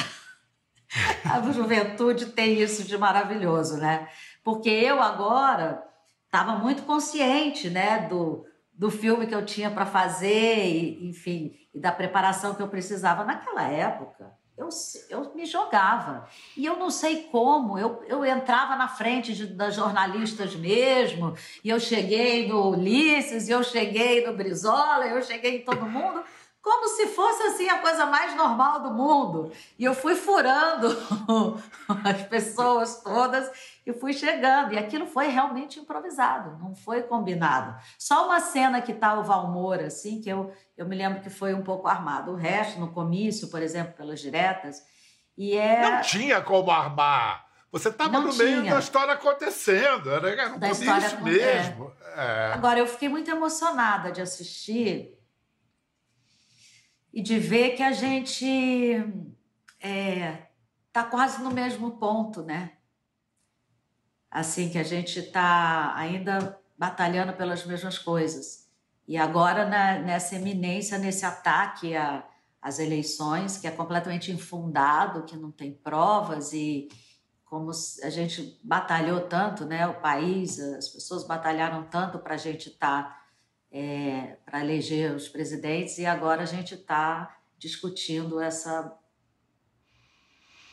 a 1.31 1.53
juventude 1.53 2.27
tem 2.27 2.59
isso 2.59 2.83
de 2.85 2.97
maravilhoso, 2.97 3.77
né? 3.77 4.09
Porque 4.43 4.71
eu 4.71 5.03
agora 5.03 5.85
estava 6.25 6.57
muito 6.57 6.85
consciente, 6.85 7.69
né, 7.69 8.07
do, 8.09 8.47
do 8.73 8.91
filme 8.91 9.27
que 9.27 9.35
eu 9.35 9.45
tinha 9.45 9.71
para 9.71 9.85
fazer, 9.85 10.67
e, 10.67 11.09
enfim, 11.09 11.55
e 11.75 11.79
da 11.79 11.93
preparação 11.93 12.55
que 12.55 12.63
eu 12.63 12.69
precisava 12.69 13.25
naquela 13.25 13.65
época. 13.65 14.33
Eu, 14.59 14.68
eu 15.09 15.33
me 15.37 15.47
jogava. 15.47 16.29
E 16.57 16.66
eu 16.66 16.77
não 16.77 16.90
sei 16.90 17.29
como, 17.31 17.79
eu, 17.79 18.03
eu 18.09 18.25
entrava 18.25 18.75
na 18.75 18.88
frente 18.88 19.33
de, 19.33 19.47
das 19.47 19.77
jornalistas 19.77 20.57
mesmo, 20.57 21.33
e 21.62 21.71
eu 21.71 21.79
cheguei 21.79 22.49
no 22.49 22.71
Ulisses, 22.71 23.49
e 23.49 23.53
eu 23.53 23.62
cheguei 23.62 24.27
no 24.27 24.33
Brizola, 24.37 25.07
eu 25.07 25.23
cheguei 25.23 25.59
em 25.59 25.64
todo 25.64 25.87
mundo, 25.87 26.25
como 26.61 26.88
se 26.88 27.07
fosse 27.09 27.42
assim 27.44 27.68
a 27.68 27.79
coisa 27.79 28.05
mais 28.07 28.35
normal 28.37 28.81
do 28.81 28.90
mundo. 28.90 29.53
E 29.79 29.85
eu 29.85 29.94
fui 29.94 30.14
furando 30.14 30.88
as 32.05 32.23
pessoas 32.23 33.01
todas 33.03 33.51
e 33.87 33.92
fui 33.92 34.12
chegando. 34.12 34.75
E 34.75 34.79
aquilo 34.79 35.07
foi 35.07 35.29
realmente 35.29 35.79
improvisado, 35.79 36.59
não 36.59 36.75
foi 36.75 37.03
combinado. 37.03 37.77
Só 37.99 38.27
uma 38.27 38.40
cena 38.40 38.83
que 38.83 38.92
tá 38.92 39.18
o 39.18 39.25
Valmor, 39.25 39.81
assim, 39.81 40.21
que 40.21 40.29
eu, 40.29 40.53
eu 40.77 40.87
me 40.87 40.97
lembro 40.97 41.21
que 41.21 41.31
foi 41.31 41.55
um 41.55 41.62
pouco 41.62 41.88
armado. 41.88 42.33
O 42.33 42.37
resto, 42.37 42.81
no 42.81 42.92
comício, 42.92 43.49
por 43.49 43.62
exemplo, 43.62 43.94
pelas 43.94 44.21
diretas. 44.21 44.83
E 45.37 45.57
é... 45.57 45.81
Não 45.83 46.03
tinha 46.03 46.40
como 46.40 46.71
armar. 46.71 47.47
Você 47.71 47.90
estava 47.90 48.18
no 48.21 48.35
meio 48.35 48.64
da 48.64 48.79
história 48.79 49.12
acontecendo, 49.12 50.11
era, 50.11 50.31
era 50.31 50.49
um 50.49 50.59
da 50.59 50.68
comício 50.68 51.23
mesmo. 51.23 51.92
É. 52.16 52.49
É. 52.49 52.53
Agora, 52.55 52.79
eu 52.79 52.87
fiquei 52.87 53.09
muito 53.09 53.31
emocionada 53.31 54.11
de 54.11 54.21
assistir 54.21 55.18
e 57.12 57.23
de 57.23 57.38
ver 57.38 57.71
que 57.77 57.83
a 57.83 57.92
gente 57.92 58.47
é, 59.81 60.49
tá 60.92 61.05
quase 61.05 61.42
no 61.42 61.51
mesmo 61.51 61.92
ponto, 61.92 62.42
né? 62.42 62.73
Assim 64.31 64.68
que 64.68 64.79
a 64.79 64.83
gente 64.83 65.18
está 65.21 65.94
ainda 65.97 66.59
batalhando 66.77 67.33
pelas 67.33 67.64
mesmas 67.64 67.99
coisas. 67.99 68.68
E 69.07 69.16
agora 69.16 69.66
na, 69.66 69.99
nessa 69.99 70.37
eminência, 70.37 70.99
nesse 70.99 71.25
ataque 71.25 71.94
às 72.61 72.79
eleições, 72.79 73.57
que 73.57 73.66
é 73.66 73.71
completamente 73.71 74.31
infundado, 74.31 75.25
que 75.25 75.37
não 75.37 75.51
tem 75.51 75.73
provas 75.73 76.53
e 76.53 76.88
como 77.47 77.71
a 78.03 78.11
gente 78.11 78.61
batalhou 78.62 79.23
tanto, 79.23 79.64
né? 79.64 79.87
O 79.87 80.01
país, 80.01 80.61
as 80.61 80.88
pessoas 80.88 81.27
batalharam 81.27 81.85
tanto 81.85 82.18
para 82.18 82.35
a 82.35 82.38
gente 82.38 82.68
estar 82.68 83.05
tá 83.05 83.23
é, 83.71 84.37
para 84.45 84.61
eleger 84.61 85.15
os 85.15 85.29
presidentes 85.29 85.99
e 85.99 86.07
agora 86.07 86.43
a 86.43 86.47
gente 86.47 86.75
está 86.75 87.39
discutindo 87.59 88.41
essa, 88.41 88.97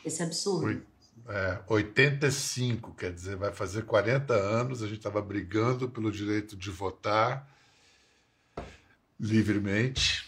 esse 0.04 0.24
absurdo. 0.24 0.86
É, 1.28 1.60
85, 1.68 2.94
quer 2.94 3.12
dizer, 3.12 3.36
vai 3.36 3.52
fazer 3.52 3.84
40 3.84 4.34
anos, 4.34 4.84
a 4.84 4.88
gente 4.88 4.98
estava 4.98 5.22
brigando 5.22 5.90
pelo 5.90 6.12
direito 6.12 6.56
de 6.56 6.70
votar 6.70 7.50
livremente. 9.20 10.26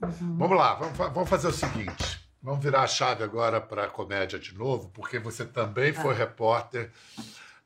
Uhum. 0.00 0.36
Vamos 0.36 0.56
lá, 0.56 0.74
vamos, 0.74 0.96
vamos, 0.96 1.28
fazer 1.28 1.48
o 1.48 1.52
seguinte: 1.52 2.30
vamos 2.40 2.62
virar 2.62 2.82
a 2.82 2.86
chave 2.86 3.24
agora 3.24 3.60
para 3.60 3.84
a 3.84 3.90
comédia 3.90 4.38
de 4.38 4.54
novo, 4.54 4.88
porque 4.90 5.18
você 5.18 5.44
também 5.44 5.92
foi 5.92 6.14
ah. 6.14 6.18
repórter 6.18 6.92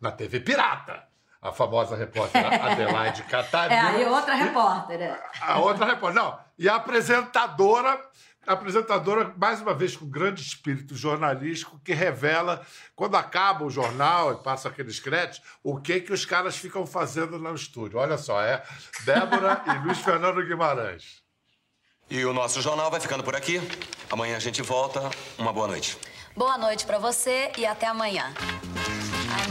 na 0.00 0.10
TV 0.10 0.40
Pirata 0.40 1.11
a 1.42 1.50
famosa 1.50 1.96
repórter 1.96 2.46
Adelaide 2.64 3.24
Catarina. 3.24 3.74
É, 3.74 3.96
aí 3.96 4.04
outra 4.06 4.34
repórter. 4.34 5.02
É. 5.02 5.20
A 5.40 5.58
outra 5.58 5.84
repórter. 5.84 6.22
Não, 6.22 6.38
e 6.56 6.68
a 6.68 6.76
apresentadora, 6.76 8.00
a 8.46 8.52
apresentadora, 8.52 9.34
mais 9.36 9.60
uma 9.60 9.74
vez, 9.74 9.96
com 9.96 10.06
grande 10.06 10.40
espírito 10.40 10.94
jornalístico, 10.94 11.80
que 11.84 11.92
revela, 11.92 12.64
quando 12.94 13.16
acaba 13.16 13.64
o 13.64 13.70
jornal 13.70 14.32
e 14.32 14.36
passa 14.36 14.68
aqueles 14.68 15.00
créditos, 15.00 15.42
o 15.64 15.80
que 15.80 16.00
que 16.00 16.12
os 16.12 16.24
caras 16.24 16.56
ficam 16.56 16.86
fazendo 16.86 17.38
no 17.38 17.54
estúdio. 17.54 17.98
Olha 17.98 18.16
só, 18.16 18.40
é 18.40 18.62
Débora 19.04 19.62
e 19.66 19.84
Luiz 19.84 19.98
Fernando 19.98 20.46
Guimarães. 20.46 21.20
E 22.08 22.24
o 22.24 22.32
nosso 22.32 22.60
jornal 22.60 22.90
vai 22.90 23.00
ficando 23.00 23.24
por 23.24 23.34
aqui. 23.34 23.60
Amanhã 24.10 24.36
a 24.36 24.40
gente 24.40 24.60
volta. 24.60 25.10
Uma 25.38 25.52
boa 25.52 25.66
noite. 25.66 25.98
Boa 26.36 26.58
noite 26.58 26.84
para 26.84 26.98
você 26.98 27.50
e 27.56 27.64
até 27.64 27.86
amanhã. 27.86 28.32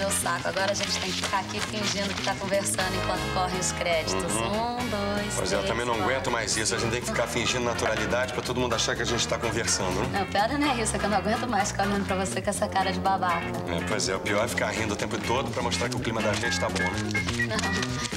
Meu 0.02 0.10
saco. 0.10 0.48
Agora 0.48 0.72
a 0.72 0.74
gente 0.74 1.00
tem 1.00 1.12
que 1.12 1.22
ficar 1.22 1.42
aqui 1.42 1.60
fingindo 1.60 2.12
que 2.16 2.24
tá 2.24 2.34
conversando 2.34 2.92
enquanto 2.96 3.22
correm 3.36 3.60
os 3.60 3.72
créditos. 3.74 4.34
Uhum. 4.34 4.78
Um, 4.78 4.90
dois, 4.90 5.34
Pois 5.36 5.54
é, 5.54 5.58
eu 5.58 5.64
também 5.68 5.86
não 5.86 5.94
aguento 5.94 6.32
mais 6.32 6.58
isso. 6.58 6.74
A 6.74 6.80
gente 6.80 6.90
tem 6.90 7.02
que 7.02 7.06
ficar 7.06 7.28
fingindo 7.28 7.64
naturalidade 7.64 8.34
pra 8.34 8.42
todo 8.42 8.60
mundo 8.60 8.74
achar 8.74 8.96
que 8.96 9.04
a 9.04 9.06
gente 9.06 9.28
tá 9.28 9.38
conversando. 9.38 10.02
Né? 10.10 10.20
Não, 10.20 10.26
pior 10.26 10.50
não 10.58 10.72
é 10.72 10.82
isso. 10.82 10.96
É 10.96 11.00
que 11.00 11.06
eu 11.06 11.10
não 11.10 11.18
aguento 11.18 11.48
mais 11.48 11.70
ficar 11.70 11.86
olhando 11.86 12.04
pra 12.08 12.16
você 12.16 12.42
com 12.42 12.50
essa 12.50 12.68
cara 12.68 12.92
de 12.92 13.00
babaca. 13.00 13.46
É, 13.46 13.86
pois 13.88 14.10
é. 14.10 14.16
O 14.16 14.20
pior 14.20 14.44
é 14.44 14.48
ficar 14.48 14.72
rindo 14.72 14.96
o 14.96 14.98
tempo 14.98 15.20
todo 15.20 15.52
pra 15.52 15.62
mostrar 15.62 15.88
que 15.88 15.96
o 15.96 16.00
clima 16.00 16.20
da 16.20 16.34
gente 16.34 16.60
tá 16.60 16.68
bom, 16.68 16.80
né? 16.80 17.48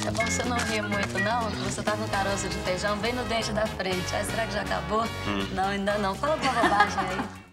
Não, 0.01 0.07
é 0.07 0.11
bom 0.11 0.25
você 0.25 0.43
não 0.43 0.57
rir 0.57 0.81
muito, 0.81 1.19
não. 1.19 1.51
Você 1.69 1.83
tá 1.83 1.91
com 1.91 2.07
caroço 2.07 2.49
de 2.49 2.57
feijão 2.61 2.97
bem 2.97 3.13
no 3.13 3.23
dente 3.25 3.51
da 3.51 3.67
frente. 3.67 4.07
Ai, 4.11 4.25
será 4.25 4.47
que 4.47 4.53
já 4.53 4.61
acabou? 4.61 5.03
Hum. 5.27 5.47
Não, 5.51 5.67
ainda 5.67 5.99
não. 5.99 6.15
Fala 6.15 6.35
uma 6.35 6.51
bobagem 6.51 6.99
aí. 7.11 7.44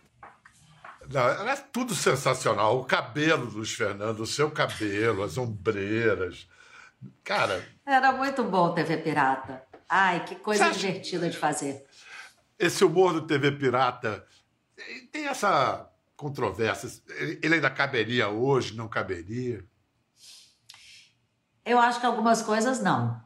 Não, 1.12 1.48
é 1.48 1.57
tudo 1.57 1.94
sensacional. 1.94 2.79
O 2.79 2.85
cabelo 2.85 3.46
do 3.46 3.59
Luiz 3.59 3.72
Fernando, 3.72 4.20
o 4.20 4.27
seu 4.27 4.51
cabelo, 4.51 5.22
as 5.22 5.37
ombreiras. 5.37 6.48
Cara. 7.22 7.64
Era 7.85 8.12
muito 8.12 8.42
bom 8.44 8.75
TV 8.75 8.96
Pirata. 8.96 9.62
Ai, 9.88 10.25
que 10.25 10.37
coisa 10.37 10.70
divertida 10.70 11.29
de 11.29 11.37
fazer. 11.37 11.85
Esse 12.59 12.85
humor 12.85 13.12
do 13.12 13.27
TV 13.27 13.53
Pirata 13.53 14.25
tem 15.11 15.27
essa 15.27 15.90
controvérsia. 16.16 16.88
Ele 17.42 17.57
ainda 17.57 17.68
caberia 17.68 18.29
hoje, 18.29 18.75
não 18.75 18.88
caberia? 18.88 19.64
Eu 21.64 21.79
acho 21.79 22.01
que 22.01 22.07
algumas 22.07 22.40
coisas 22.40 22.83
não. 22.83 23.20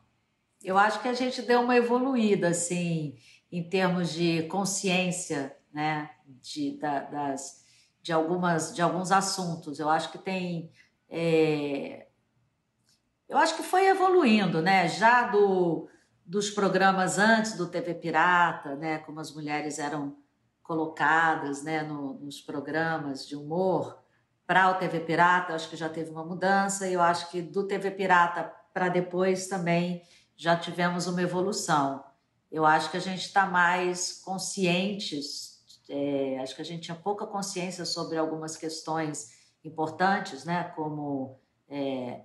Eu 0.63 0.77
acho 0.77 1.01
que 1.01 1.09
a 1.09 1.15
gente 1.15 1.43
deu 1.43 1.61
uma 1.61 1.77
evoluída, 1.77 2.49
assim, 2.49 3.17
em 3.53 3.63
termos 3.63 4.13
de 4.13 4.43
consciência, 4.45 5.57
né? 5.73 6.11
De, 6.43 6.77
da, 6.79 7.01
das, 7.01 7.65
de, 8.07 8.13
algumas, 8.13 8.73
de 8.73 8.81
alguns 8.81 9.11
assuntos. 9.11 9.81
Eu 9.81 9.91
acho 9.91 10.13
que 10.13 10.19
tem. 10.19 10.71
É... 11.11 12.07
Eu 13.29 13.37
acho 13.37 13.57
que 13.57 13.65
foi 13.65 13.89
evoluindo, 13.89 14.63
né? 14.63 14.89
Já 14.89 15.27
do, 15.27 15.89
dos 16.25 16.49
programas 16.49 17.19
antes 17.19 17.57
do 17.57 17.67
TV 17.67 17.95
Pirata, 17.95 18.77
né? 18.77 18.99
Como 18.99 19.19
as 19.19 19.35
mulheres 19.35 19.81
eram 19.81 20.17
colocadas 20.63 21.65
né? 21.65 21.83
No, 21.83 22.15
nos 22.21 22.41
programas 22.41 23.27
de 23.27 23.35
humor 23.35 23.99
para 24.47 24.71
o 24.71 24.75
TV 24.75 25.01
Pirata, 25.01 25.57
acho 25.57 25.69
que 25.69 25.75
já 25.75 25.89
teve 25.89 26.09
uma 26.11 26.25
mudança, 26.25 26.87
e 26.87 26.93
eu 26.93 27.03
acho 27.03 27.29
que 27.33 27.43
do 27.43 27.67
TV 27.67 27.91
Pirata 27.91 28.45
para 28.73 28.89
depois 28.89 29.49
também 29.49 30.03
já 30.37 30.57
tivemos 30.57 31.09
uma 31.09 31.21
evolução. 31.21 32.05
Eu 32.53 32.65
acho 32.65 32.89
que 32.89 32.97
a 32.97 33.01
gente 33.01 33.23
está 33.23 33.47
mais 33.47 34.23
conscientes 34.25 35.56
é, 35.89 36.39
acho 36.41 36.55
que 36.55 36.63
a 36.63 36.65
gente 36.65 36.83
tinha 36.83 36.97
pouca 36.97 37.27
consciência 37.27 37.85
sobre 37.85 38.19
algumas 38.19 38.57
questões 38.57 39.37
importantes, 39.65 40.45
né? 40.45 40.65
Como, 40.75 41.39
é, 41.69 42.23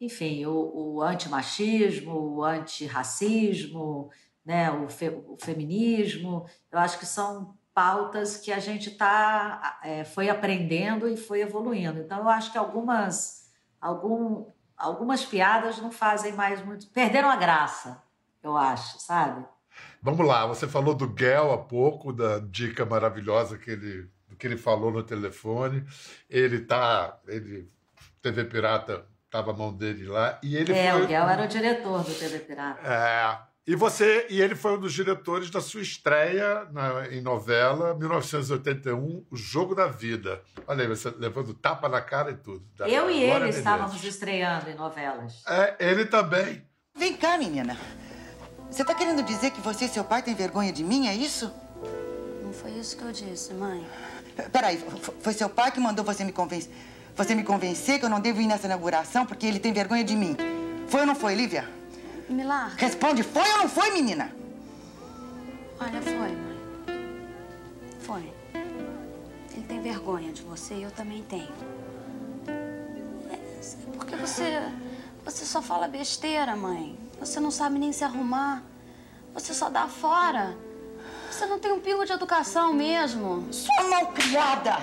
enfim, 0.00 0.44
o, 0.46 0.94
o 0.94 1.02
antimachismo, 1.02 2.14
o 2.14 2.44
antirracismo, 2.44 4.10
né? 4.44 4.70
O, 4.70 4.88
fe, 4.88 5.08
o, 5.08 5.36
feminismo. 5.38 6.46
Eu 6.70 6.78
acho 6.78 6.98
que 6.98 7.06
são 7.06 7.56
pautas 7.74 8.36
que 8.36 8.52
a 8.52 8.58
gente 8.58 8.92
tá, 8.92 9.80
é, 9.82 10.04
foi 10.04 10.28
aprendendo 10.28 11.08
e 11.08 11.16
foi 11.16 11.40
evoluindo. 11.40 12.00
Então, 12.00 12.18
eu 12.18 12.28
acho 12.28 12.52
que 12.52 12.58
algumas, 12.58 13.50
algum, 13.80 14.46
algumas 14.76 15.24
piadas 15.24 15.78
não 15.78 15.90
fazem 15.90 16.32
mais 16.32 16.64
muito. 16.64 16.86
Perderam 16.88 17.28
a 17.28 17.36
graça, 17.36 18.02
eu 18.42 18.56
acho, 18.56 18.98
sabe? 19.00 19.44
Vamos 20.02 20.26
lá, 20.26 20.46
você 20.46 20.66
falou 20.68 20.94
do 20.94 21.12
Gel 21.18 21.52
há 21.52 21.58
pouco, 21.58 22.12
da 22.12 22.38
dica 22.38 22.84
maravilhosa 22.84 23.58
que 23.58 23.70
ele, 23.70 24.08
do 24.28 24.36
que 24.36 24.46
ele 24.46 24.56
falou 24.56 24.90
no 24.90 25.02
telefone. 25.02 25.84
Ele 26.28 26.60
tá. 26.60 27.18
Ele, 27.26 27.68
TV 28.22 28.44
Pirata 28.44 29.06
estava 29.24 29.50
a 29.50 29.54
mão 29.54 29.72
dele 29.72 30.06
lá. 30.06 30.38
E 30.42 30.56
ele 30.56 30.72
é, 30.72 30.92
foi, 30.92 31.04
o 31.04 31.08
Gel 31.08 31.28
era 31.28 31.44
o 31.44 31.48
diretor 31.48 32.02
do 32.02 32.14
TV 32.14 32.38
Pirata. 32.40 32.80
É. 32.86 33.56
E 33.66 33.74
você 33.74 34.28
e 34.30 34.40
ele 34.40 34.54
foi 34.54 34.76
um 34.76 34.80
dos 34.80 34.92
diretores 34.92 35.50
da 35.50 35.60
sua 35.60 35.80
estreia 35.80 36.68
na, 36.70 37.08
em 37.08 37.20
novela 37.20 37.94
1981, 37.94 39.26
O 39.28 39.36
Jogo 39.36 39.74
da 39.74 39.88
Vida. 39.88 40.40
Olha 40.68 40.82
aí, 40.82 40.88
você 40.88 41.12
levando 41.18 41.52
tapa 41.52 41.88
na 41.88 42.00
cara 42.00 42.30
e 42.30 42.36
tudo. 42.36 42.64
Eu 42.86 43.10
e 43.10 43.24
ele 43.24 43.48
estávamos 43.48 44.04
estreando 44.04 44.70
em 44.70 44.74
novelas. 44.76 45.42
É, 45.48 45.74
ele 45.80 46.04
também. 46.04 46.62
Vem 46.94 47.16
cá, 47.16 47.36
menina. 47.36 47.76
Você 48.70 48.84
tá 48.84 48.94
querendo 48.94 49.22
dizer 49.22 49.50
que 49.50 49.60
você 49.60 49.86
e 49.86 49.88
seu 49.88 50.04
pai 50.04 50.22
têm 50.22 50.34
vergonha 50.34 50.72
de 50.72 50.84
mim, 50.84 51.06
é 51.06 51.14
isso? 51.14 51.50
Não 52.42 52.52
foi 52.52 52.72
isso 52.72 52.96
que 52.96 53.02
eu 53.02 53.12
disse, 53.12 53.54
mãe. 53.54 53.86
Peraí, 54.52 54.82
foi 55.20 55.32
seu 55.32 55.48
pai 55.48 55.70
que 55.72 55.80
mandou 55.80 56.04
você 56.04 56.22
me 56.24 56.32
convencer, 56.32 56.70
você 57.16 57.34
me 57.34 57.42
convencer 57.42 57.98
que 57.98 58.04
eu 58.04 58.10
não 58.10 58.20
devo 58.20 58.40
ir 58.40 58.46
nessa 58.46 58.66
inauguração 58.66 59.24
porque 59.24 59.46
ele 59.46 59.58
tem 59.58 59.72
vergonha 59.72 60.04
de 60.04 60.14
mim. 60.14 60.36
Foi 60.88 61.00
ou 61.00 61.06
não 61.06 61.14
foi, 61.14 61.34
Lívia? 61.34 61.68
Me 62.28 62.44
larga. 62.44 62.76
Responde, 62.76 63.22
foi 63.22 63.50
ou 63.52 63.58
não 63.58 63.68
foi, 63.68 63.90
menina? 63.92 64.30
Olha, 65.80 66.02
foi, 66.02 66.12
mãe. 66.14 66.56
Foi. 68.00 68.32
Ele 69.54 69.64
tem 69.66 69.80
vergonha 69.80 70.32
de 70.32 70.42
você 70.42 70.74
e 70.74 70.82
eu 70.82 70.90
também 70.90 71.22
tenho. 71.22 71.52
É, 73.30 73.38
porque 73.96 74.16
você. 74.16 74.62
Você 75.24 75.44
só 75.44 75.60
fala 75.60 75.88
besteira, 75.88 76.54
mãe. 76.54 76.96
Você 77.18 77.40
não 77.40 77.50
sabe 77.50 77.78
nem 77.78 77.92
se 77.92 78.04
arrumar. 78.04 78.62
Você 79.32 79.52
só 79.54 79.68
dá 79.68 79.88
fora. 79.88 80.56
Você 81.30 81.46
não 81.46 81.58
tem 81.58 81.72
um 81.72 81.80
pingo 81.80 82.04
de 82.04 82.12
educação 82.12 82.72
mesmo. 82.72 83.52
Sua 83.52 83.84
malcriada! 83.88 84.76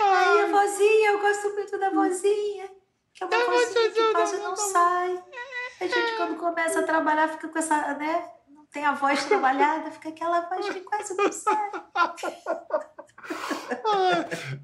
Ai, 0.00 0.40
a 0.40 0.46
vozinha, 0.46 1.10
eu 1.12 1.20
gosto 1.20 1.50
muito 1.54 1.78
da 1.78 1.90
vozinha. 1.90 2.70
Que 3.14 3.24
é 3.24 3.26
uma 3.26 3.44
vozinha 3.44 3.90
que 3.90 4.12
quase 4.12 4.36
não 4.38 4.56
sai. 4.56 5.24
A 5.80 5.86
gente, 5.86 6.16
quando 6.16 6.36
começa 6.38 6.80
a 6.80 6.82
trabalhar, 6.82 7.28
fica 7.28 7.48
com 7.48 7.58
essa, 7.58 7.94
né? 7.94 8.30
Não 8.48 8.66
tem 8.66 8.84
a 8.84 8.92
voz 8.92 9.24
trabalhada, 9.24 9.90
fica 9.90 10.10
aquela 10.10 10.40
voz 10.42 10.68
que 10.68 10.80
quase 10.80 11.14
não 11.14 11.32
sai. 11.32 11.70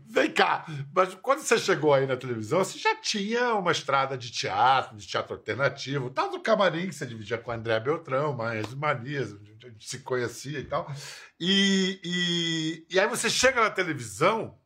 Vem 0.07 0.31
cá, 0.33 0.67
mas 0.93 1.15
quando 1.15 1.41
você 1.41 1.59
chegou 1.59 1.95
aí 1.95 2.07
na 2.07 2.17
televisão, 2.17 2.59
você 2.59 2.79
já 2.79 2.97
tinha 2.97 3.55
uma 3.55 3.73
estrada 3.73 4.17
de 4.17 4.31
teatro, 4.31 4.97
de 4.97 5.07
teatro 5.07 5.35
alternativo, 5.35 6.11
tal 6.11 6.31
do 6.31 6.41
camarim 6.41 6.89
que 6.89 6.95
você 6.95 7.07
dividia 7.07 7.39
com 7.39 7.51
a 7.51 7.55
André 7.55 7.79
Beltrão, 7.79 8.37
Manhas 8.37 8.73
e 8.73 8.77
Manias, 8.77 9.33
a 9.33 9.69
gente 9.69 9.89
se 9.89 10.01
conhecia 10.01 10.59
e 10.59 10.65
tal. 10.65 10.91
E, 11.39 12.01
e, 12.03 12.95
e 12.95 13.01
aí 13.01 13.07
você 13.07 13.31
chega 13.31 13.63
na 13.63 13.71
televisão, 13.71 14.59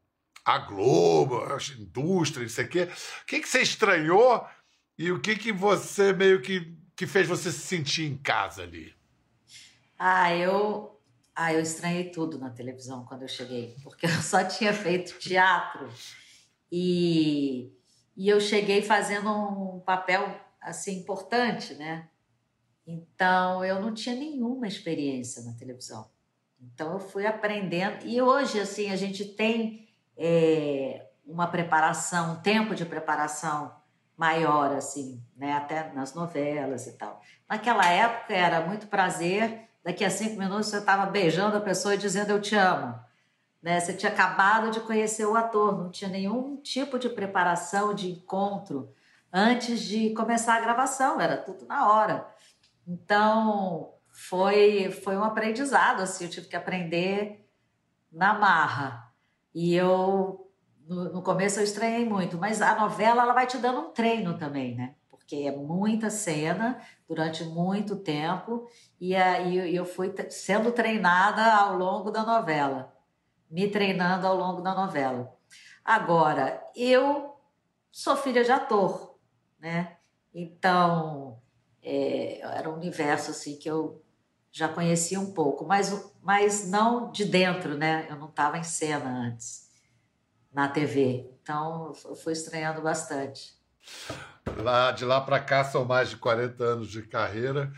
a 0.44 0.58
Globo, 0.58 1.44
a 1.44 1.58
indústria, 1.78 2.42
não 2.42 2.48
sei 2.48 2.64
o 2.64 2.68
quê. 2.68 2.88
O 3.22 3.26
que, 3.26 3.40
que 3.40 3.48
você 3.48 3.62
estranhou 3.62 4.46
e 4.98 5.10
o 5.12 5.20
que, 5.20 5.36
que 5.36 5.52
você 5.52 6.12
meio 6.12 6.40
que, 6.40 6.76
que 6.96 7.06
fez 7.06 7.28
você 7.28 7.50
se 7.52 7.60
sentir 7.60 8.04
em 8.04 8.16
casa 8.16 8.62
ali? 8.62 8.94
Ah, 9.98 10.34
eu, 10.34 11.00
ah, 11.34 11.52
eu 11.52 11.60
estranhei 11.60 12.10
tudo 12.10 12.38
na 12.38 12.50
televisão 12.50 13.04
quando 13.04 13.22
eu 13.22 13.28
cheguei, 13.28 13.76
porque 13.82 14.06
eu 14.06 14.22
só 14.22 14.44
tinha 14.44 14.72
feito 14.72 15.18
teatro 15.18 15.88
e, 16.70 17.72
e 18.16 18.28
eu 18.28 18.40
cheguei 18.40 18.82
fazendo 18.82 19.30
um 19.30 19.80
papel 19.80 20.34
assim 20.60 20.98
importante, 20.98 21.74
né? 21.74 22.08
Então 22.86 23.64
eu 23.64 23.80
não 23.80 23.94
tinha 23.94 24.14
nenhuma 24.14 24.66
experiência 24.66 25.42
na 25.42 25.52
televisão. 25.54 26.10
Então 26.60 26.92
eu 26.92 27.00
fui 27.00 27.26
aprendendo 27.26 28.06
e 28.06 28.20
hoje 28.20 28.60
assim 28.60 28.90
a 28.90 28.96
gente 28.96 29.24
tem 29.24 29.88
é, 30.16 31.06
uma 31.24 31.46
preparação, 31.46 32.34
um 32.34 32.42
tempo 32.42 32.74
de 32.74 32.84
preparação 32.84 33.74
maior 34.16 34.72
assim, 34.72 35.24
né? 35.36 35.54
Até 35.54 35.92
nas 35.92 36.14
novelas 36.14 36.86
e 36.86 36.92
tal. 36.92 37.20
Naquela 37.48 37.88
época 37.88 38.34
era 38.34 38.60
muito 38.66 38.86
prazer 38.86 39.68
daqui 39.84 40.04
a 40.04 40.10
cinco 40.10 40.38
minutos 40.38 40.66
você 40.66 40.78
estava 40.78 41.06
beijando 41.06 41.56
a 41.56 41.60
pessoa 41.60 41.94
e 41.94 41.98
dizendo 41.98 42.30
eu 42.30 42.40
te 42.40 42.54
amo. 42.54 42.94
Né? 43.62 43.78
Você 43.78 43.94
tinha 43.94 44.10
acabado 44.10 44.70
de 44.70 44.80
conhecer 44.80 45.24
o 45.24 45.36
ator, 45.36 45.78
não 45.78 45.90
tinha 45.90 46.10
nenhum 46.10 46.56
tipo 46.56 46.98
de 46.98 47.08
preparação, 47.08 47.94
de 47.94 48.10
encontro 48.10 48.92
antes 49.32 49.80
de 49.80 50.10
começar 50.10 50.56
a 50.56 50.60
gravação, 50.60 51.20
era 51.20 51.36
tudo 51.36 51.64
na 51.66 51.90
hora. 51.90 52.26
Então 52.86 53.94
foi, 54.10 54.90
foi 54.90 55.16
um 55.16 55.24
aprendizado, 55.24 56.02
assim, 56.02 56.24
eu 56.24 56.30
tive 56.30 56.48
que 56.48 56.56
aprender 56.56 57.48
na 58.10 58.34
marra. 58.34 59.10
E 59.54 59.74
eu, 59.74 60.50
no, 60.86 61.12
no 61.14 61.22
começo 61.22 61.60
eu 61.60 61.64
estranhei 61.64 62.04
muito, 62.04 62.36
mas 62.36 62.60
a 62.60 62.74
novela 62.74 63.22
ela 63.22 63.32
vai 63.32 63.46
te 63.46 63.56
dando 63.56 63.80
um 63.80 63.90
treino 63.90 64.36
também, 64.36 64.74
né? 64.74 64.94
Porque 65.32 65.48
é 65.48 65.56
muita 65.56 66.10
cena 66.10 66.78
durante 67.08 67.42
muito 67.42 67.96
tempo 67.96 68.68
e 69.00 69.16
aí 69.16 69.74
eu 69.74 69.86
fui 69.86 70.12
sendo 70.28 70.70
treinada 70.72 71.54
ao 71.54 71.78
longo 71.78 72.10
da 72.10 72.22
novela, 72.22 72.94
me 73.50 73.66
treinando 73.66 74.26
ao 74.26 74.36
longo 74.36 74.60
da 74.60 74.74
novela. 74.74 75.34
Agora, 75.82 76.62
eu 76.76 77.34
sou 77.90 78.14
filha 78.14 78.44
de 78.44 78.52
ator, 78.52 79.16
né? 79.58 79.96
Então, 80.34 81.40
é, 81.82 82.40
era 82.40 82.68
um 82.68 82.74
universo 82.74 83.30
assim 83.30 83.56
que 83.56 83.70
eu 83.70 84.04
já 84.50 84.68
conhecia 84.68 85.18
um 85.18 85.32
pouco, 85.32 85.64
mas, 85.64 86.12
mas 86.20 86.68
não 86.68 87.10
de 87.10 87.24
dentro, 87.24 87.74
né? 87.78 88.06
Eu 88.10 88.16
não 88.16 88.28
estava 88.28 88.58
em 88.58 88.64
cena 88.64 89.08
antes, 89.08 89.70
na 90.52 90.68
TV. 90.68 91.30
Então, 91.40 91.94
eu 92.04 92.14
fui 92.14 92.34
estranhando 92.34 92.82
bastante. 92.82 93.61
Lá, 94.58 94.92
de 94.92 95.04
lá 95.04 95.20
para 95.20 95.40
cá 95.40 95.64
são 95.64 95.84
mais 95.84 96.10
de 96.10 96.16
40 96.16 96.62
anos 96.62 96.88
de 96.90 97.02
carreira. 97.02 97.72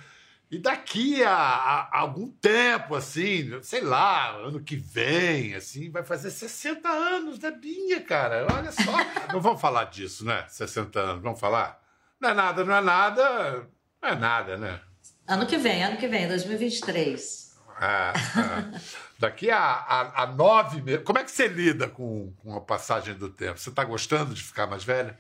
E 0.51 0.59
daqui 0.59 1.23
a, 1.25 1.35
a, 1.35 1.81
a, 1.81 1.99
algum 2.01 2.29
tempo, 2.29 2.95
assim, 2.95 3.59
sei 3.62 3.81
lá, 3.81 4.37
ano 4.37 4.62
que 4.62 4.77
vem, 4.77 5.55
assim, 5.55 5.90
vai 5.90 6.05
fazer 6.05 6.31
60 6.31 6.88
anos 6.88 7.38
da 7.38 7.51
Binha, 7.51 8.01
cara. 8.01 8.47
Olha 8.55 8.71
só. 8.71 8.93
não 9.33 9.40
vamos 9.40 9.61
falar 9.61 9.85
disso, 9.85 10.25
né? 10.25 10.45
60 10.49 11.01
anos, 11.01 11.23
vamos 11.23 11.40
falar? 11.40 11.83
Não 12.21 12.31
é 12.31 12.35
nada, 12.35 12.64
não 12.64 12.75
é 12.75 12.81
nada, 12.81 13.69
não 14.01 14.09
é 14.09 14.14
nada, 14.14 14.57
né? 14.57 14.81
Ano 15.27 15.47
que 15.47 15.57
vem, 15.57 15.83
ano 15.83 15.97
que 15.97 16.07
vem, 16.07 16.29
2023. 16.29 17.57
É, 17.81 17.87
é. 17.87 18.81
Daqui 19.19 19.51
a, 19.51 19.59
a, 19.59 20.23
a 20.23 20.27
nove 20.27 20.83
meses. 20.83 21.03
Como 21.05 21.19
é 21.19 21.25
que 21.25 21.31
você 21.31 21.49
lida 21.49 21.88
com, 21.88 22.33
com 22.38 22.55
a 22.55 22.61
passagem 22.61 23.14
do 23.14 23.29
tempo? 23.29 23.59
Você 23.59 23.71
está 23.71 23.83
gostando 23.85 24.35
de 24.35 24.43
ficar 24.43 24.67
mais 24.67 24.85
velha? 24.85 25.19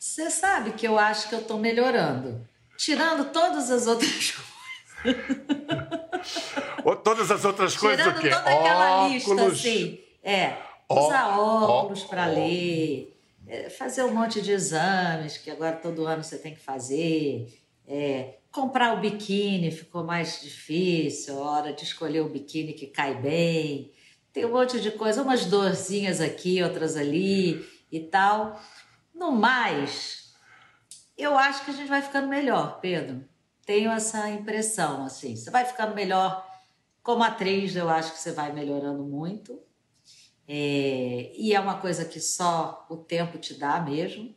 Você 0.00 0.30
sabe 0.30 0.72
que 0.72 0.88
eu 0.88 0.98
acho 0.98 1.28
que 1.28 1.34
eu 1.34 1.40
estou 1.40 1.58
melhorando. 1.58 2.40
Tirando 2.78 3.26
todas 3.30 3.70
as 3.70 3.86
outras 3.86 4.32
coisas. 5.04 5.22
Ou 6.84 6.96
todas 6.96 7.30
as 7.30 7.44
outras 7.44 7.76
coisas 7.76 8.00
Tirando 8.02 8.16
o 8.18 8.20
quê? 8.22 8.30
toda 8.30 8.40
aquela 8.40 9.04
óculos. 9.06 9.12
lista, 9.12 9.46
assim. 9.46 10.00
É, 10.24 10.56
Ó- 10.88 11.06
usar 11.06 11.38
óculos 11.38 12.02
ó- 12.04 12.08
para 12.08 12.26
ler, 12.26 13.14
é, 13.46 13.68
fazer 13.68 14.02
um 14.04 14.14
monte 14.14 14.40
de 14.40 14.52
exames, 14.52 15.36
que 15.36 15.50
agora 15.50 15.76
todo 15.76 16.06
ano 16.06 16.24
você 16.24 16.38
tem 16.38 16.54
que 16.54 16.60
fazer. 16.60 17.46
é, 17.86 18.36
comprar 18.52 18.94
o 18.96 19.00
biquíni 19.00 19.70
ficou 19.70 20.02
mais 20.04 20.40
difícil, 20.40 21.42
a 21.42 21.50
hora 21.50 21.72
de 21.72 21.84
escolher 21.84 22.20
o 22.20 22.28
biquíni 22.28 22.72
que 22.72 22.86
cai 22.86 23.14
bem. 23.14 23.92
Tem 24.32 24.44
um 24.46 24.52
monte 24.52 24.80
de 24.80 24.92
coisa, 24.92 25.22
umas 25.22 25.44
dorzinhas 25.44 26.20
aqui, 26.20 26.62
outras 26.62 26.96
ali 26.96 27.64
e 27.92 28.00
tal. 28.00 28.60
No 29.20 29.32
mais, 29.32 30.32
eu 31.14 31.36
acho 31.36 31.62
que 31.62 31.70
a 31.70 31.74
gente 31.74 31.90
vai 31.90 32.00
ficando 32.00 32.26
melhor, 32.26 32.80
Pedro. 32.80 33.22
Tenho 33.66 33.90
essa 33.90 34.30
impressão, 34.30 35.04
assim. 35.04 35.36
Você 35.36 35.50
vai 35.50 35.66
ficando 35.66 35.94
melhor 35.94 36.50
como 37.02 37.22
atriz, 37.22 37.76
eu 37.76 37.90
acho 37.90 38.12
que 38.12 38.18
você 38.18 38.32
vai 38.32 38.50
melhorando 38.50 39.04
muito. 39.04 39.60
É, 40.48 41.32
e 41.36 41.52
é 41.52 41.60
uma 41.60 41.78
coisa 41.78 42.06
que 42.06 42.18
só 42.18 42.86
o 42.88 42.96
tempo 42.96 43.36
te 43.36 43.52
dá 43.52 43.78
mesmo. 43.78 44.34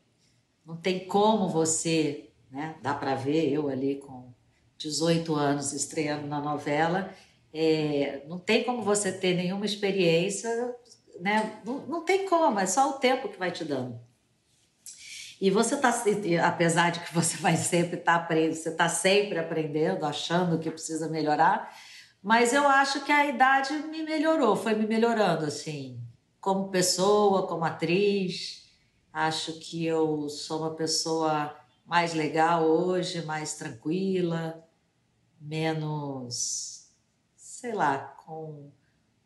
Não 0.66 0.76
tem 0.76 1.08
como 1.08 1.48
você, 1.48 2.30
né? 2.52 2.76
Dá 2.82 2.94
para 2.94 3.16
ver 3.16 3.54
eu 3.54 3.70
ali 3.70 3.96
com 3.96 4.34
18 4.78 5.34
anos 5.34 5.72
estreando 5.72 6.28
na 6.28 6.42
novela. 6.42 7.10
é, 7.54 8.26
não 8.28 8.38
tem 8.38 8.66
como 8.66 8.82
você 8.82 9.14
ter 9.14 9.34
nenhuma 9.34 9.66
experiência, 9.66 10.76
né? 11.22 11.62
Não, 11.64 11.88
não 11.88 12.04
tem 12.04 12.28
como, 12.28 12.60
é 12.60 12.66
só 12.66 12.90
o 12.90 13.00
tempo 13.00 13.30
que 13.30 13.40
vai 13.40 13.50
te 13.50 13.64
dando. 13.64 13.98
E 15.44 15.52
você 15.52 15.76
tá, 15.76 15.94
apesar 16.48 16.90
de 16.90 17.02
que 17.02 17.14
você 17.14 17.36
vai 17.36 17.58
sempre 17.58 18.00
estar 18.00 18.16
aprendendo, 18.16 18.56
você 18.56 18.70
está 18.70 18.88
sempre 18.88 19.38
aprendendo, 19.38 20.06
achando 20.06 20.58
que 20.58 20.72
precisa 20.72 21.10
melhorar, 21.10 21.70
mas 22.22 22.54
eu 22.54 22.66
acho 22.66 23.04
que 23.04 23.12
a 23.12 23.26
idade 23.26 23.74
me 23.74 24.04
melhorou, 24.04 24.56
foi 24.56 24.74
me 24.74 24.88
melhorando, 24.88 25.44
assim, 25.44 26.00
como 26.40 26.70
pessoa, 26.70 27.46
como 27.46 27.66
atriz. 27.66 28.70
Acho 29.12 29.60
que 29.60 29.86
eu 29.86 30.30
sou 30.30 30.60
uma 30.60 30.76
pessoa 30.76 31.54
mais 31.86 32.14
legal 32.14 32.64
hoje, 32.64 33.26
mais 33.26 33.56
tranquila, 33.56 34.66
menos, 35.42 36.88
sei 37.36 37.74
lá, 37.74 37.98
com 38.26 38.72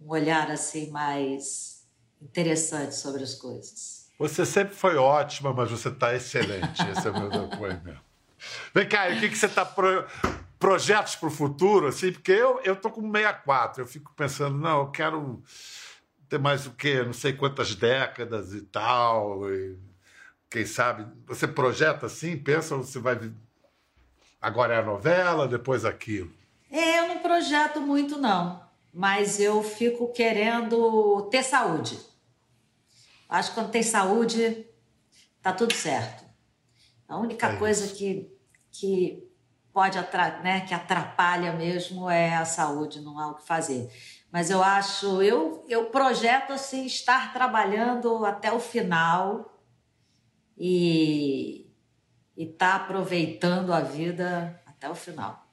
um 0.01 0.09
olhar 0.09 0.49
assim 0.49 0.89
mais 0.89 1.85
interessante 2.19 2.95
sobre 2.95 3.21
as 3.21 3.35
coisas. 3.35 4.06
Você 4.17 4.45
sempre 4.45 4.75
foi 4.75 4.95
ótima, 4.95 5.53
mas 5.53 5.69
você 5.69 5.89
está 5.89 6.15
excelente. 6.15 6.81
Esse 6.91 7.07
é 7.07 7.11
o 7.11 7.19
meu 7.19 7.29
depoimento. 7.29 8.01
Vem 8.73 8.87
cá, 8.87 9.07
o 9.09 9.19
que, 9.19 9.29
que 9.29 9.37
você 9.37 9.45
está. 9.45 9.65
Pro... 9.65 10.05
Projetos 10.59 11.15
para 11.15 11.27
o 11.27 11.31
futuro, 11.31 11.87
assim? 11.87 12.11
Porque 12.11 12.31
eu, 12.31 12.75
tô 12.75 12.89
com 12.89 13.01
64, 13.01 13.83
eu 13.83 13.87
fico 13.87 14.11
pensando, 14.15 14.57
não, 14.57 14.79
eu 14.79 14.87
quero 14.87 15.43
ter 16.27 16.39
mais 16.39 16.65
o 16.65 16.71
quê? 16.71 17.03
Não 17.03 17.13
sei 17.13 17.33
quantas 17.33 17.75
décadas 17.75 18.55
e 18.55 18.61
tal. 18.61 19.47
E 19.51 19.77
quem 20.49 20.65
sabe, 20.65 21.05
você 21.27 21.47
projeta 21.47 22.07
assim, 22.07 22.35
pensa, 22.35 22.75
você 22.75 22.97
vai. 22.97 23.19
Agora 24.41 24.73
é 24.73 24.79
a 24.79 24.83
novela, 24.83 25.47
depois 25.47 25.85
aquilo. 25.85 26.31
É, 26.71 26.99
eu 26.99 27.07
não 27.07 27.19
projeto 27.19 27.79
muito, 27.79 28.17
não. 28.17 28.65
Mas 28.91 29.39
eu 29.39 29.61
fico 29.61 30.11
querendo 30.11 31.27
ter 31.29 31.43
saúde. 31.43 31.99
Acho 33.29 33.49
que 33.49 33.55
quando 33.55 33.71
tem 33.71 33.83
saúde, 33.83 34.65
tá 35.41 35.51
tudo 35.51 35.73
certo. 35.73 36.25
A 37.07 37.17
única 37.17 37.47
É 37.47 37.55
coisa 37.57 37.93
que, 37.93 38.31
que 38.71 39.27
pode 39.73 39.97
atra 39.97 40.39
né, 40.39 40.61
que 40.61 40.73
atrapalha 40.73 41.53
mesmo 41.53 42.09
é 42.09 42.35
a 42.35 42.45
saúde, 42.45 43.01
não 43.01 43.19
há 43.19 43.27
o 43.27 43.35
que 43.35 43.45
fazer. 43.45 43.91
Mas 44.31 44.49
eu 44.49 44.61
acho, 44.61 45.21
eu, 45.21 45.65
eu 45.69 45.85
projeto 45.85 46.51
assim, 46.51 46.85
estar 46.85 47.31
trabalhando 47.31 48.25
até 48.25 48.51
o 48.51 48.59
final 48.59 49.57
e 50.57 51.71
estar 52.35 52.75
aproveitando 52.75 53.73
a 53.73 53.79
vida 53.79 54.61
até 54.65 54.89
o 54.89 54.95
final. 54.95 55.45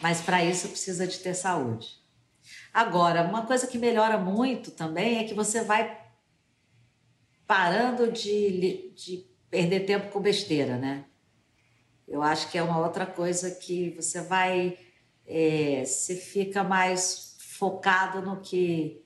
Mas 0.00 0.20
para 0.20 0.44
isso 0.44 0.68
precisa 0.68 1.06
de 1.06 1.18
ter 1.18 1.34
saúde. 1.34 1.98
Agora, 2.72 3.22
uma 3.22 3.44
coisa 3.44 3.66
que 3.66 3.78
melhora 3.78 4.18
muito 4.18 4.70
também 4.70 5.18
é 5.18 5.24
que 5.24 5.34
você 5.34 5.62
vai 5.62 5.98
parando 7.50 8.12
de, 8.12 8.92
de 8.94 9.26
perder 9.50 9.80
tempo 9.80 10.12
com 10.12 10.20
besteira, 10.20 10.78
né? 10.78 11.04
Eu 12.06 12.22
acho 12.22 12.48
que 12.48 12.56
é 12.56 12.62
uma 12.62 12.78
outra 12.78 13.04
coisa 13.04 13.50
que 13.50 13.90
você 13.90 14.22
vai. 14.22 14.78
é, 15.26 15.82
você 15.84 16.14
fica 16.14 16.62
mais 16.62 17.36
focado 17.40 18.22
no 18.22 18.40
que, 18.40 19.02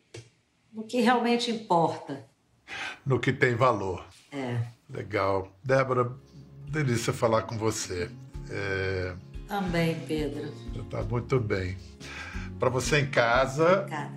no 0.70 0.84
que 0.84 1.00
realmente 1.00 1.50
importa. 1.50 2.22
No 3.06 3.18
que 3.18 3.32
tem 3.32 3.54
valor. 3.54 4.06
É. 4.30 4.60
Legal. 4.90 5.50
Débora, 5.64 6.14
delícia 6.68 7.14
falar 7.14 7.44
com 7.44 7.56
você. 7.56 8.10
É, 8.50 9.14
Também, 9.48 9.98
Pedro. 10.00 10.52
tá 10.90 11.02
muito 11.02 11.40
bem. 11.40 11.78
Para 12.58 12.68
você 12.68 13.00
em 13.00 13.10
casa, 13.10 13.86
Cara. 13.88 14.12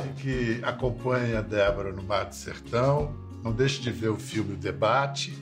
fique, 0.00 0.64
acompanhe 0.64 1.36
a 1.36 1.42
Débora 1.42 1.92
no 1.92 2.00
do 2.24 2.34
Sertão. 2.34 3.25
Não 3.46 3.52
deixe 3.52 3.80
de 3.80 3.92
ver 3.92 4.08
o 4.08 4.16
filme 4.16 4.54
O 4.54 4.56
Debate. 4.56 5.32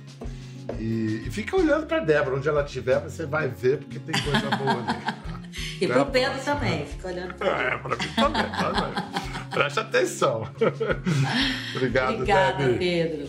E, 0.79 1.23
e 1.27 1.31
fica 1.31 1.57
olhando 1.57 1.87
para 1.87 2.01
Débora, 2.01 2.37
onde 2.37 2.47
ela 2.47 2.63
estiver, 2.63 2.99
você 3.01 3.25
vai 3.25 3.49
ver, 3.49 3.79
porque 3.79 3.99
tem 3.99 4.15
coisa 4.23 4.51
boa 4.57 4.73
ali. 4.73 5.25
E 5.81 5.85
Até 5.85 5.95
pro 5.95 6.03
a 6.03 6.07
Pedro 6.07 6.41
também, 6.45 6.87
fica 6.87 7.09
olhando 7.09 7.35
para 7.35 7.47
É, 7.63 7.79
para 7.79 7.97
mim 7.97 8.09
também. 8.17 8.43
tá? 8.43 9.11
Presta 9.51 9.81
atenção. 9.83 10.49
Obrigado, 11.77 12.15
Obrigada, 12.15 12.65
Debbie. 12.65 12.79
Pedro. 12.79 13.29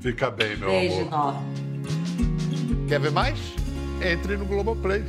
Fica 0.00 0.30
bem, 0.30 0.56
meu 0.56 0.68
Beijo 0.68 0.94
amor. 0.96 1.06
enorme. 1.06 2.88
Quer 2.88 3.00
ver 3.00 3.10
mais? 3.12 3.38
Entre 4.02 4.36
no 4.36 4.44
Globoplay. 4.46 5.02